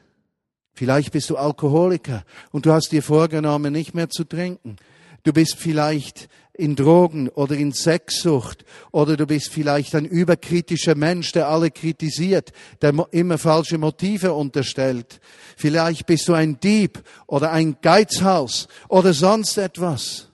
Vielleicht 0.72 1.12
bist 1.12 1.31
du 1.31 1.37
Alkoholiker 1.37 2.25
und 2.53 2.66
du 2.66 2.72
hast 2.72 2.92
dir 2.92 3.03
vorgenommen, 3.03 3.72
nicht 3.72 3.94
mehr 3.94 4.11
zu 4.11 4.25
trinken. 4.25 4.77
Du 5.22 5.33
bist 5.33 5.57
vielleicht 5.59 6.29
in 6.59 6.77
Drogen 6.77 7.29
oder 7.29 7.57
in 7.57 7.73
Sexsucht 7.73 8.64
oder 8.92 9.16
du 9.16 9.27
bist 9.27 9.51
vielleicht 9.53 9.95
ein 9.95 10.05
überkritischer 10.05 10.95
Mensch, 10.95 11.33
der 11.33 11.49
alle 11.49 11.71
kritisiert, 11.71 12.53
der 12.83 12.95
immer 13.11 13.38
falsche 13.38 13.79
Motive 13.79 14.33
unterstellt. 14.33 15.21
Vielleicht 15.57 16.07
bist 16.07 16.29
du 16.29 16.35
ein 16.35 16.59
Dieb 16.61 17.03
oder 17.27 17.53
ein 17.53 17.77
Geizhals 17.81 18.69
oder 18.88 19.12
sonst 19.12 19.59
etwas. 19.59 20.29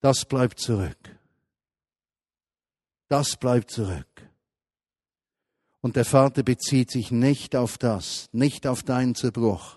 Das 0.00 0.24
bleibt 0.24 0.58
zurück. 0.58 0.98
Das 3.08 3.36
bleibt 3.36 3.70
zurück. 3.70 4.06
Und 5.80 5.96
der 5.96 6.04
Vater 6.04 6.42
bezieht 6.42 6.90
sich 6.90 7.10
nicht 7.10 7.54
auf 7.54 7.78
das, 7.78 8.28
nicht 8.32 8.66
auf 8.66 8.82
deinen 8.82 9.14
Zerbruch. 9.14 9.76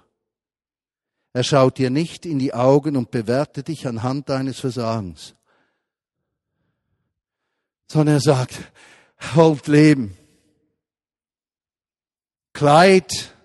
Er 1.38 1.43
schaut 1.43 1.78
dir 1.78 1.91
nicht 1.91 2.26
in 2.26 2.39
die 2.39 2.56
Augen 2.56 2.97
und 2.97 3.12
bewertet 3.12 3.67
dich 3.67 3.86
anhand 3.86 4.28
deines 4.28 4.60
Versagens, 4.60 5.36
sondern 7.86 8.15
er 8.15 8.21
sagt, 8.21 8.58
holt 9.36 9.67
Leben. 9.67 10.17
Kleid, 12.54 13.36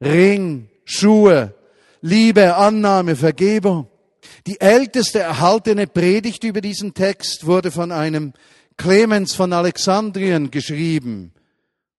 Ring, 0.00 0.70
Schuhe, 0.86 1.54
Liebe, 2.00 2.56
Annahme, 2.56 3.14
Vergebung. 3.14 3.88
Die 4.46 4.58
älteste 4.58 5.18
erhaltene 5.18 5.86
Predigt 5.86 6.44
über 6.44 6.62
diesen 6.62 6.94
Text 6.94 7.44
wurde 7.44 7.70
von 7.70 7.92
einem 7.92 8.32
Clemens 8.78 9.34
von 9.34 9.52
Alexandrien 9.52 10.50
geschrieben. 10.50 11.34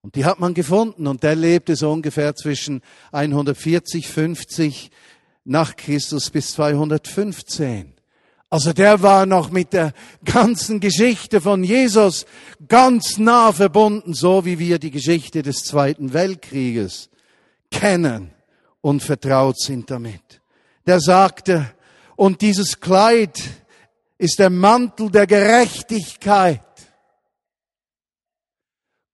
Und 0.01 0.15
die 0.15 0.25
hat 0.25 0.39
man 0.39 0.55
gefunden 0.55 1.05
und 1.05 1.21
der 1.21 1.35
lebte 1.35 1.75
so 1.75 1.91
ungefähr 1.91 2.33
zwischen 2.33 2.81
140, 3.11 4.07
50 4.07 4.89
nach 5.45 5.75
Christus 5.75 6.29
bis 6.29 6.51
215. 6.51 7.93
Also 8.49 8.73
der 8.73 9.01
war 9.01 9.25
noch 9.25 9.49
mit 9.49 9.73
der 9.73 9.93
ganzen 10.23 10.79
Geschichte 10.79 11.41
von 11.41 11.63
Jesus 11.63 12.25
ganz 12.67 13.17
nah 13.17 13.51
verbunden, 13.51 14.13
so 14.13 14.45
wie 14.45 14.59
wir 14.59 14.79
die 14.79 14.91
Geschichte 14.91 15.41
des 15.41 15.63
Zweiten 15.63 16.13
Weltkrieges 16.13 17.09
kennen 17.71 18.31
und 18.81 19.01
vertraut 19.01 19.59
sind 19.59 19.89
damit. 19.89 20.41
Der 20.85 20.99
sagte, 20.99 21.71
und 22.15 22.41
dieses 22.41 22.79
Kleid 22.79 23.41
ist 24.17 24.39
der 24.39 24.49
Mantel 24.49 25.09
der 25.09 25.27
Gerechtigkeit 25.27 26.61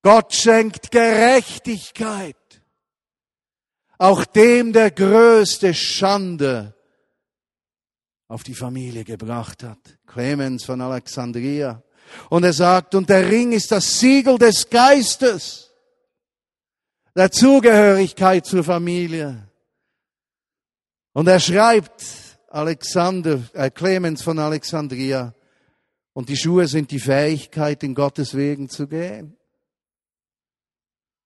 Gott 0.02 0.34
schenkt 0.34 0.90
Gerechtigkeit. 0.90 2.36
Auch 4.02 4.24
dem, 4.24 4.72
der 4.72 4.90
größte 4.90 5.72
Schande 5.72 6.74
auf 8.26 8.42
die 8.42 8.56
Familie 8.56 9.04
gebracht 9.04 9.62
hat. 9.62 9.78
Clemens 10.08 10.64
von 10.64 10.80
Alexandria. 10.80 11.80
Und 12.28 12.42
er 12.42 12.52
sagt, 12.52 12.96
und 12.96 13.08
der 13.08 13.30
Ring 13.30 13.52
ist 13.52 13.70
das 13.70 14.00
Siegel 14.00 14.38
des 14.38 14.68
Geistes, 14.68 15.70
der 17.14 17.30
Zugehörigkeit 17.30 18.44
zur 18.44 18.64
Familie. 18.64 19.48
Und 21.12 21.28
er 21.28 21.38
schreibt, 21.38 22.02
Alexander, 22.48 23.38
äh, 23.52 23.70
Clemens 23.70 24.20
von 24.20 24.36
Alexandria, 24.40 25.32
und 26.12 26.28
die 26.28 26.36
Schuhe 26.36 26.66
sind 26.66 26.90
die 26.90 26.98
Fähigkeit, 26.98 27.84
in 27.84 27.94
Gottes 27.94 28.34
Wegen 28.34 28.68
zu 28.68 28.88
gehen. 28.88 29.36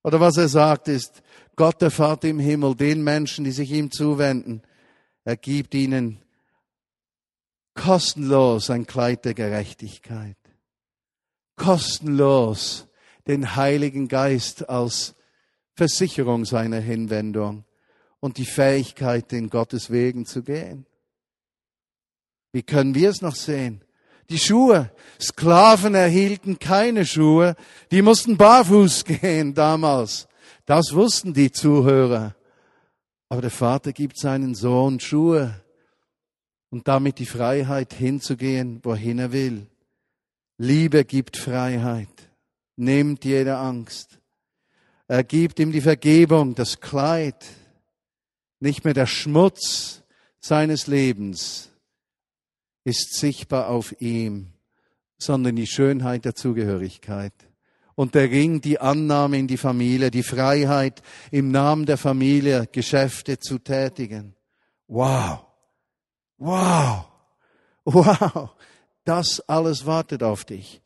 Oder 0.06 0.20
was 0.20 0.36
er 0.36 0.48
sagt 0.48 0.86
ist, 0.86 1.20
Gott 1.56 1.82
der 1.82 1.90
Vater 1.90 2.28
im 2.28 2.38
Himmel, 2.38 2.76
den 2.76 3.02
Menschen, 3.02 3.44
die 3.44 3.50
sich 3.50 3.72
ihm 3.72 3.90
zuwenden, 3.90 4.62
er 5.24 5.36
gibt 5.36 5.74
ihnen 5.74 6.22
kostenlos 7.74 8.70
ein 8.70 8.86
Kleid 8.86 9.24
der 9.24 9.34
Gerechtigkeit. 9.34 10.36
Kostenlos 11.56 12.86
den 13.26 13.56
Heiligen 13.56 14.06
Geist 14.06 14.68
als 14.68 15.16
Versicherung 15.74 16.44
seiner 16.44 16.78
Hinwendung 16.78 17.64
und 18.20 18.38
die 18.38 18.46
Fähigkeit, 18.46 19.32
in 19.32 19.50
Gottes 19.50 19.90
Wegen 19.90 20.24
zu 20.24 20.44
gehen. 20.44 20.86
Wie 22.52 22.62
können 22.62 22.94
wir 22.94 23.10
es 23.10 23.22
noch 23.22 23.34
sehen? 23.34 23.82
Die 24.30 24.38
Schuhe. 24.38 24.90
Sklaven 25.20 25.94
erhielten 25.94 26.58
keine 26.58 27.06
Schuhe, 27.06 27.56
die 27.90 28.02
mussten 28.02 28.36
barfuß 28.36 29.04
gehen 29.20 29.54
damals. 29.54 30.28
Das 30.66 30.92
wussten 30.92 31.32
die 31.32 31.50
Zuhörer. 31.52 32.34
Aber 33.28 33.40
der 33.40 33.50
Vater 33.50 33.92
gibt 33.92 34.18
seinen 34.18 34.54
Sohn 34.54 35.00
Schuhe. 35.00 35.62
und 36.70 36.88
damit 36.88 37.18
die 37.20 37.26
Freiheit 37.26 37.94
hinzugehen, 37.94 38.80
wohin 38.82 39.18
er 39.18 39.32
will. 39.32 39.66
Liebe 40.58 41.04
gibt 41.04 41.36
Freiheit, 41.36 42.08
nimmt 42.76 43.24
jede 43.24 43.56
Angst. 43.56 44.18
Er 45.06 45.22
gibt 45.22 45.60
ihm 45.60 45.70
die 45.70 45.80
Vergebung, 45.80 46.54
das 46.54 46.80
Kleid, 46.80 47.46
nicht 48.58 48.84
mehr 48.84 48.94
der 48.94 49.06
Schmutz 49.06 50.02
seines 50.40 50.86
Lebens 50.86 51.70
ist 52.86 53.14
sichtbar 53.14 53.68
auf 53.68 54.00
ihm, 54.00 54.52
sondern 55.18 55.56
die 55.56 55.66
Schönheit 55.66 56.24
der 56.24 56.36
Zugehörigkeit. 56.36 57.32
Und 57.96 58.14
der 58.14 58.30
Ring, 58.30 58.60
die 58.60 58.78
Annahme 58.78 59.38
in 59.38 59.48
die 59.48 59.56
Familie, 59.56 60.10
die 60.10 60.22
Freiheit, 60.22 61.02
im 61.32 61.50
Namen 61.50 61.86
der 61.86 61.96
Familie 61.96 62.68
Geschäfte 62.70 63.38
zu 63.40 63.58
tätigen. 63.58 64.36
Wow! 64.86 65.46
Wow! 66.38 67.08
Wow! 67.84 68.50
Das 69.04 69.40
alles 69.48 69.84
wartet 69.86 70.22
auf 70.22 70.44
dich. 70.44 70.80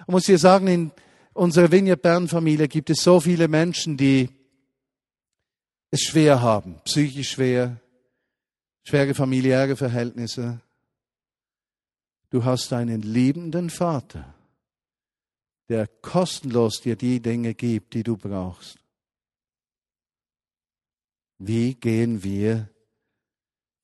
Ich 0.00 0.08
muss 0.08 0.24
dir 0.24 0.38
sagen, 0.38 0.66
in 0.66 0.92
unserer 1.34 1.70
Vineyard 1.70 2.02
Bern 2.02 2.26
Familie 2.26 2.66
gibt 2.66 2.90
es 2.90 3.02
so 3.02 3.20
viele 3.20 3.46
Menschen, 3.46 3.96
die 3.96 4.28
es 5.90 6.00
schwer 6.00 6.40
haben, 6.40 6.80
psychisch 6.84 7.30
schwer, 7.32 7.80
schwere 8.82 9.14
familiäre 9.14 9.76
Verhältnisse. 9.76 10.60
Du 12.34 12.44
hast 12.44 12.72
einen 12.72 13.02
liebenden 13.02 13.70
Vater, 13.70 14.34
der 15.68 15.86
kostenlos 15.86 16.80
dir 16.80 16.96
die 16.96 17.20
Dinge 17.20 17.54
gibt, 17.54 17.94
die 17.94 18.02
du 18.02 18.16
brauchst. 18.16 18.76
Wie 21.38 21.76
gehen 21.76 22.24
wir 22.24 22.68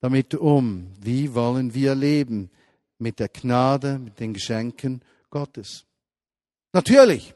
damit 0.01 0.35
um? 0.35 0.91
Wie 0.99 1.33
wollen 1.33 1.73
wir 1.73 1.95
leben 1.95 2.51
mit 2.97 3.19
der 3.19 3.29
Gnade, 3.29 3.97
mit 3.97 4.19
den 4.19 4.33
Geschenken 4.33 5.01
Gottes? 5.29 5.85
Natürlich, 6.73 7.33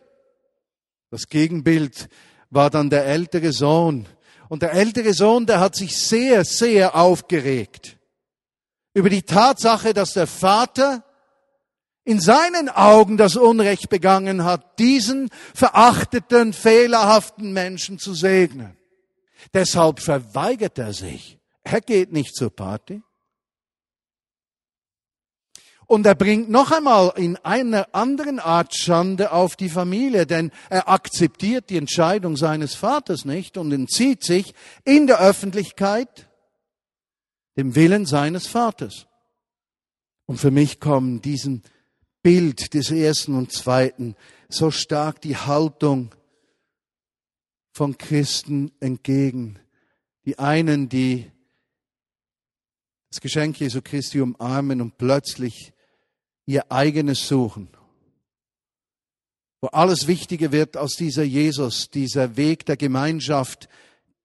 das 1.12 1.30
Gegenbild 1.30 2.10
war 2.50 2.70
dann 2.70 2.90
der 2.90 3.06
ältere 3.06 3.54
Sohn. 3.54 4.06
Und 4.50 4.64
der 4.64 4.74
ältere 4.74 5.14
Sohn, 5.14 5.46
der 5.46 5.62
hat 5.62 5.78
sich 5.78 5.98
sehr, 5.98 6.44
sehr 6.44 6.94
aufgeregt 6.94 7.98
über 8.96 9.10
die 9.10 9.24
Tatsache, 9.24 9.94
dass 9.94 10.14
der 10.14 10.26
Vater 10.26 11.04
in 12.06 12.20
seinen 12.20 12.70
Augen 12.70 13.18
das 13.18 13.36
Unrecht 13.36 13.90
begangen 13.90 14.46
hat, 14.46 14.80
diesen 14.80 15.30
verachteten, 15.54 16.54
fehlerhaften 16.54 17.52
Menschen 17.52 18.00
zu 18.00 18.14
segnen. 18.14 18.78
Deshalb 19.54 20.00
verweigert 20.00 20.80
er 20.80 20.94
sich. 20.94 21.38
Er 21.64 21.82
geht 21.82 22.14
nicht 22.14 22.36
zur 22.36 22.56
Party. 22.56 23.02
Und 25.88 26.06
er 26.06 26.16
bringt 26.16 26.50
noch 26.50 26.72
einmal 26.72 27.12
in 27.18 27.38
einer 27.38 27.94
anderen 27.94 28.40
Art 28.40 28.76
Schande 28.76 29.32
auf 29.32 29.56
die 29.56 29.70
Familie, 29.70 30.26
denn 30.26 30.52
er 30.70 30.88
akzeptiert 30.88 31.70
die 31.70 31.78
Entscheidung 31.78 32.38
seines 32.38 32.76
Vaters 32.76 33.26
nicht 33.26 33.58
und 33.58 33.72
entzieht 33.72 34.24
sich 34.24 34.54
in 34.84 35.06
der 35.06 35.20
Öffentlichkeit 35.20 36.30
dem 37.56 37.76
Willen 37.76 38.06
seines 38.06 38.48
Vaters. 38.48 39.08
Und 40.26 40.38
für 40.38 40.52
mich 40.52 40.80
kommen 40.80 41.22
diesem 41.22 41.62
Bild 42.22 42.74
des 42.74 42.92
ersten 42.92 43.36
und 43.36 43.52
zweiten 43.52 44.16
so 44.50 44.72
stark 44.72 45.22
die 45.22 45.38
Haltung 45.38 46.14
von 47.72 47.98
Christen 47.98 48.72
entgegen. 48.80 49.60
Die 50.26 50.40
einen, 50.40 50.90
die 50.90 51.32
das 53.10 53.22
Geschenk 53.22 53.60
Jesu 53.60 53.82
Christi 53.82 54.22
umarmen 54.22 54.82
und 54.82 54.98
plötzlich 54.98 55.74
ihr 56.46 56.72
eigenes 56.72 57.28
suchen. 57.28 57.70
Wo 59.62 59.68
alles 59.68 60.08
Wichtige 60.08 60.52
wird 60.52 60.78
aus 60.78 60.96
dieser 60.96 61.24
Jesus, 61.24 61.90
dieser 61.90 62.38
Weg 62.38 62.66
der 62.66 62.78
Gemeinschaft, 62.78 63.70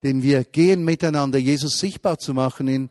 den 0.03 0.23
wir 0.23 0.45
gehen 0.45 0.85
miteinander, 0.85 1.39
Jesus 1.39 1.79
sichtbar 1.79 2.19
zu 2.19 2.35
machen 2.35 2.69
in 2.69 2.91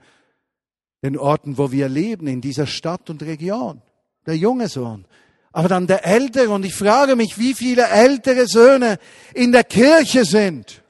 den 1.01 1.17
Orten, 1.17 1.57
wo 1.57 1.71
wir 1.71 1.89
leben, 1.89 2.27
in 2.27 2.41
dieser 2.41 2.67
Stadt 2.67 3.09
und 3.09 3.23
Region. 3.23 3.81
Der 4.25 4.35
junge 4.35 4.67
Sohn. 4.67 5.05
Aber 5.51 5.67
dann 5.67 5.87
der 5.87 6.05
ältere. 6.05 6.49
Und 6.49 6.65
ich 6.65 6.75
frage 6.75 7.15
mich, 7.15 7.37
wie 7.37 7.53
viele 7.53 7.87
ältere 7.87 8.47
Söhne 8.47 8.99
in 9.33 9.51
der 9.51 9.63
Kirche 9.63 10.25
sind, 10.25 10.83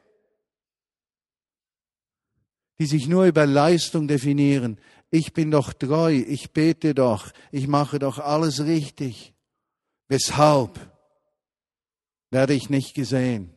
die 2.80 2.86
sich 2.86 3.08
nur 3.08 3.26
über 3.26 3.46
Leistung 3.46 4.08
definieren, 4.08 4.80
ich 5.12 5.34
bin 5.34 5.52
doch 5.52 5.74
treu, 5.74 6.14
ich 6.14 6.52
bete 6.52 6.94
doch, 6.94 7.32
ich 7.52 7.68
mache 7.68 7.98
doch 8.00 8.20
alles 8.20 8.64
richtig. 8.66 9.34
Weshalb 10.08 10.80
werde 12.30 12.54
ich 12.54 12.70
nicht 12.70 12.94
gesehen? 12.94 13.54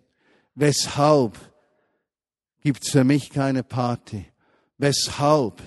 Weshalb 0.55 1.39
gibt's 2.63 2.91
für 2.91 3.05
mich 3.05 3.31
keine 3.31 3.63
Party? 3.63 4.27
Weshalb 4.79 5.63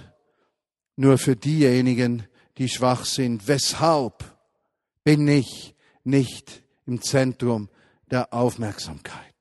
nur 0.96 1.18
für 1.18 1.36
diejenigen, 1.36 2.24
die 2.58 2.70
schwach 2.70 3.06
sind? 3.06 3.48
Weshalb 3.48 4.24
bin 5.04 5.28
ich 5.28 5.76
nicht 6.04 6.64
im 6.86 7.02
Zentrum 7.02 7.70
der 8.10 8.34
Aufmerksamkeit? 8.34 9.34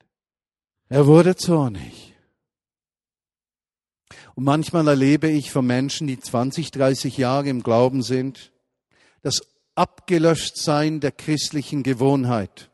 Er 0.89 1.07
wurde 1.07 1.37
zornig. 1.37 2.15
Und 4.35 4.45
manchmal 4.45 4.89
erlebe 4.89 5.29
ich 5.29 5.51
von 5.51 5.67
Menschen, 5.67 6.07
die 6.07 6.19
20, 6.19 6.71
30 6.73 7.17
Jahre 7.17 7.49
im 7.49 7.63
Glauben 7.63 8.03
sind, 8.03 8.53
das 9.23 9.41
Abgelöschtsein 9.75 11.01
der 11.01 11.13
christlichen 11.13 11.83
Gewohnheit. 11.83 12.71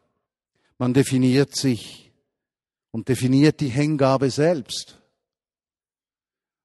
Man 0.79 0.95
definiert 0.95 1.55
sich 1.55 2.12
und 2.90 3.09
definiert 3.09 3.61
die 3.61 3.69
Hingabe 3.69 4.31
selbst. 4.31 4.99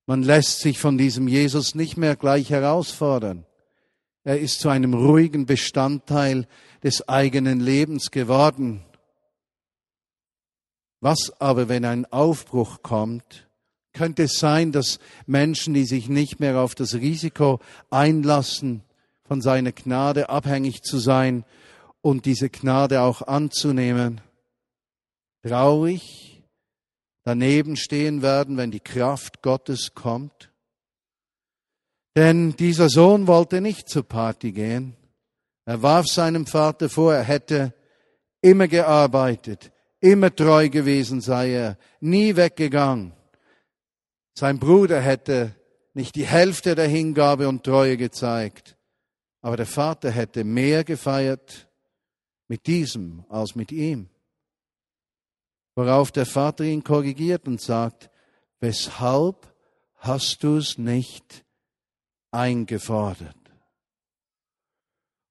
Man 0.06 0.22
lässt 0.22 0.60
sich 0.60 0.80
von 0.80 0.98
diesem 0.98 1.28
Jesus 1.28 1.74
nicht 1.76 1.98
mehr 1.98 2.16
gleich 2.16 2.50
herausfordern. 2.50 3.46
Er 4.24 4.40
ist 4.40 4.60
zu 4.60 4.70
einem 4.70 4.94
ruhigen 4.94 5.46
Bestandteil 5.46 6.48
des 6.84 7.08
eigenen 7.08 7.60
Lebens 7.60 8.12
geworden. 8.12 8.84
Was 11.00 11.40
aber, 11.40 11.70
wenn 11.70 11.86
ein 11.86 12.06
Aufbruch 12.12 12.82
kommt, 12.82 13.48
könnte 13.94 14.24
es 14.24 14.40
sein, 14.40 14.72
dass 14.72 15.00
Menschen, 15.26 15.74
die 15.74 15.86
sich 15.86 16.10
nicht 16.10 16.40
mehr 16.40 16.60
auf 16.60 16.76
das 16.76 16.96
Risiko 16.96 17.60
einlassen, 17.90 18.82
von 19.24 19.42
seiner 19.42 19.72
Gnade 19.72 20.30
abhängig 20.30 20.84
zu 20.84 21.00
sein 21.00 21.46
und 22.02 22.26
diese 22.26 22.50
Gnade 22.50 23.02
auch 23.02 23.24
anzunehmen, 23.24 24.22
traurig 25.44 26.25
daneben 27.26 27.76
stehen 27.76 28.22
werden, 28.22 28.56
wenn 28.56 28.72
die 28.72 28.80
Kraft 28.80 29.42
Gottes 29.42 29.94
kommt? 29.94 30.52
Denn 32.16 32.56
dieser 32.56 32.88
Sohn 32.88 33.28
wollte 33.28 33.60
nicht 33.60 33.90
zur 33.90 34.04
Party 34.04 34.54
gehen. 34.54 34.96
Er 35.66 35.82
warf 35.82 36.06
seinem 36.06 36.46
Vater 36.46 36.88
vor, 36.88 37.14
er 37.14 37.24
hätte 37.24 37.74
immer 38.42 38.68
gearbeitet, 38.68 39.72
immer 40.00 40.34
treu 40.34 40.70
gewesen 40.70 41.20
sei 41.20 41.52
er, 41.52 41.78
nie 42.00 42.36
weggegangen. 42.36 43.14
Sein 44.38 44.60
Bruder 44.60 45.02
hätte 45.02 45.56
nicht 45.94 46.16
die 46.16 46.26
Hälfte 46.26 46.76
der 46.76 46.88
Hingabe 46.88 47.50
und 47.50 47.64
Treue 47.64 47.98
gezeigt, 47.98 48.78
aber 49.42 49.58
der 49.58 49.66
Vater 49.66 50.12
hätte 50.12 50.44
mehr 50.44 50.84
gefeiert 50.84 51.68
mit 52.48 52.68
diesem 52.68 53.26
als 53.30 53.56
mit 53.56 53.72
ihm. 53.72 54.10
Worauf 55.76 56.12
der 56.12 56.26
Vater 56.26 56.64
ihn 56.64 56.84
korrigiert 56.84 57.48
und 57.48 57.62
sagt, 57.62 58.10
weshalb 58.62 59.54
hast 59.98 60.42
du 60.44 60.58
es 60.58 60.78
nicht 60.78 61.46
eingefordert? 62.32 63.36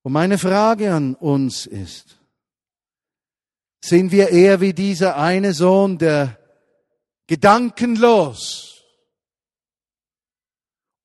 Und 0.03 0.13
meine 0.13 0.37
Frage 0.37 0.93
an 0.93 1.15
uns 1.15 1.65
ist, 1.65 2.19
sind 3.81 4.13
wir 4.13 4.29
eher 4.29 4.61
wie 4.61 4.75
dieser 4.75 5.17
eine 5.17 5.55
Sohn, 5.55 5.97
der 5.99 6.39
gedankenlos 7.27 8.83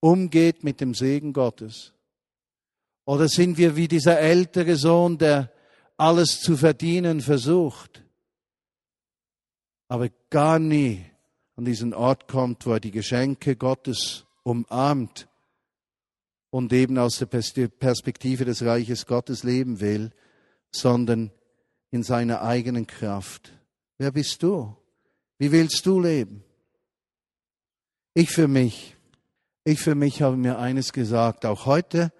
umgeht 0.00 0.64
mit 0.64 0.82
dem 0.82 0.94
Segen 0.94 1.32
Gottes? 1.32 1.94
Oder 3.06 3.28
sind 3.28 3.56
wir 3.56 3.74
wie 3.74 3.88
dieser 3.88 4.18
ältere 4.18 4.76
Sohn, 4.76 5.16
der 5.16 5.50
alles 5.96 6.40
zu 6.40 6.56
verdienen 6.56 7.22
versucht, 7.22 8.02
aber 9.90 10.08
gar 10.30 10.60
nie 10.60 11.04
an 11.56 11.64
diesen 11.64 11.92
Ort 11.94 12.28
kommt, 12.28 12.64
wo 12.64 12.74
er 12.74 12.80
die 12.80 12.92
Geschenke 12.92 13.56
Gottes 13.56 14.24
umarmt 14.44 15.28
und 16.50 16.72
eben 16.72 16.96
aus 16.96 17.18
der 17.18 17.26
Perspektive 17.26 18.44
des 18.44 18.64
Reiches 18.64 19.04
Gottes 19.04 19.42
leben 19.42 19.80
will, 19.80 20.12
sondern 20.70 21.32
in 21.90 22.04
seiner 22.04 22.42
eigenen 22.42 22.86
Kraft. 22.86 23.52
Wer 23.98 24.12
bist 24.12 24.44
du? 24.44 24.76
Wie 25.38 25.50
willst 25.50 25.84
du 25.84 25.98
leben? 25.98 26.44
Ich 28.14 28.30
für 28.30 28.46
mich 28.46 28.96
Ich 29.64 29.80
für 29.80 29.96
mich 29.96 30.22
habe 30.22 30.36
mir 30.36 30.58
eines 30.58 30.92
gesagt, 30.92 31.44
auch 31.44 31.66
heute, 31.66 32.12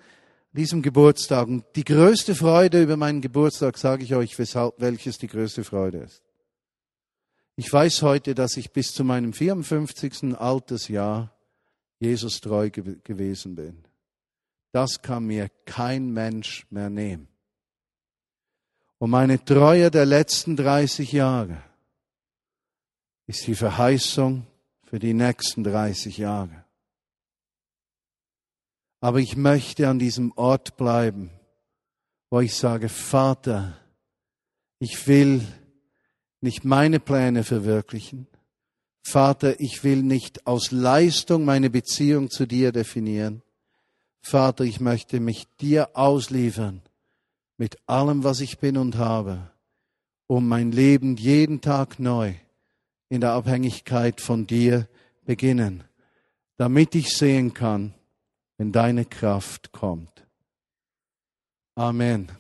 diesem 0.53 0.83
Geburtstag. 0.83 1.47
Und 1.47 1.65
die 1.77 1.85
größte 1.85 2.35
Freude 2.35 2.83
über 2.83 2.97
meinen 2.97 3.21
Geburtstag 3.21 3.79
sage 3.79 4.03
ich 4.03 4.15
euch, 4.17 4.37
weshalb, 4.41 4.75
welches 4.79 5.19
die 5.19 5.29
größte 5.29 5.63
Freude 5.63 5.99
ist. 5.99 6.30
Ich 7.61 7.71
weiß 7.71 8.01
heute, 8.01 8.35
dass 8.35 8.57
ich 8.57 8.73
bis 8.73 8.95
zu 8.95 9.05
meinem 9.05 9.35
54. 9.35 10.35
Altersjahr 10.41 11.31
Jesus 11.99 12.41
treu 12.41 12.71
ge 12.71 12.97
gewesen 13.05 13.55
bin. 13.55 13.85
Das 14.73 15.03
kann 15.03 15.27
mir 15.27 15.51
kein 15.67 16.11
Mensch 16.11 16.67
mehr 16.71 16.89
nehmen. 16.89 17.29
Und 18.97 19.11
meine 19.11 19.45
Treue 19.45 19.91
der 19.91 20.07
letzten 20.07 20.57
30 20.57 21.13
Jahre 21.13 21.63
ist 23.27 23.47
die 23.47 23.55
Verheißung 23.55 24.47
für 24.85 24.99
die 24.99 25.13
nächsten 25.13 25.63
30 25.63 26.17
Jahre. 26.17 26.65
Aber 29.03 29.19
ich 29.19 29.37
möchte 29.37 29.87
an 29.87 29.99
diesem 29.99 30.33
Ort 30.33 30.79
bleiben, 30.79 31.29
wo 32.31 32.41
ich 32.41 32.55
sage, 32.55 32.89
Vater, 32.89 33.79
ich 34.79 35.07
will 35.07 35.47
nicht 36.41 36.65
meine 36.65 37.01
Pläne 37.01 37.45
verwirklichen. 37.45 38.27
Vater, 39.03 39.61
ich 39.61 39.83
will 39.83 40.03
nicht 40.03 40.47
aus 40.47 40.71
Leistung 40.71 41.45
meine 41.45 41.71
Beziehung 41.71 42.31
zu 42.31 42.47
dir 42.47 42.73
definieren. 42.73 43.43
Vater, 44.23 44.65
ich 44.65 44.81
möchte 44.81 45.21
mich 45.21 45.47
dir 45.61 45.91
ausliefern 45.95 46.83
mit 47.57 47.79
allem, 47.87 48.25
was 48.25 48.41
ich 48.41 48.59
bin 48.59 48.77
und 48.77 48.97
habe, 48.97 49.51
um 50.27 50.49
mein 50.49 50.73
Leben 50.73 51.17
jeden 51.17 51.61
Tag 51.61 51.99
neu 51.99 52.35
in 53.09 53.21
der 53.21 53.33
Abhängigkeit 53.33 54.21
von 54.21 54.47
dir 54.47 54.89
beginnen, 55.25 55.85
damit 56.57 56.95
ich 56.95 57.17
sehen 57.17 57.53
kann, 57.53 57.95
wenn 58.57 58.73
deine 58.73 59.05
Kraft 59.05 59.73
kommt. 59.73 60.27
Amen. 61.75 62.31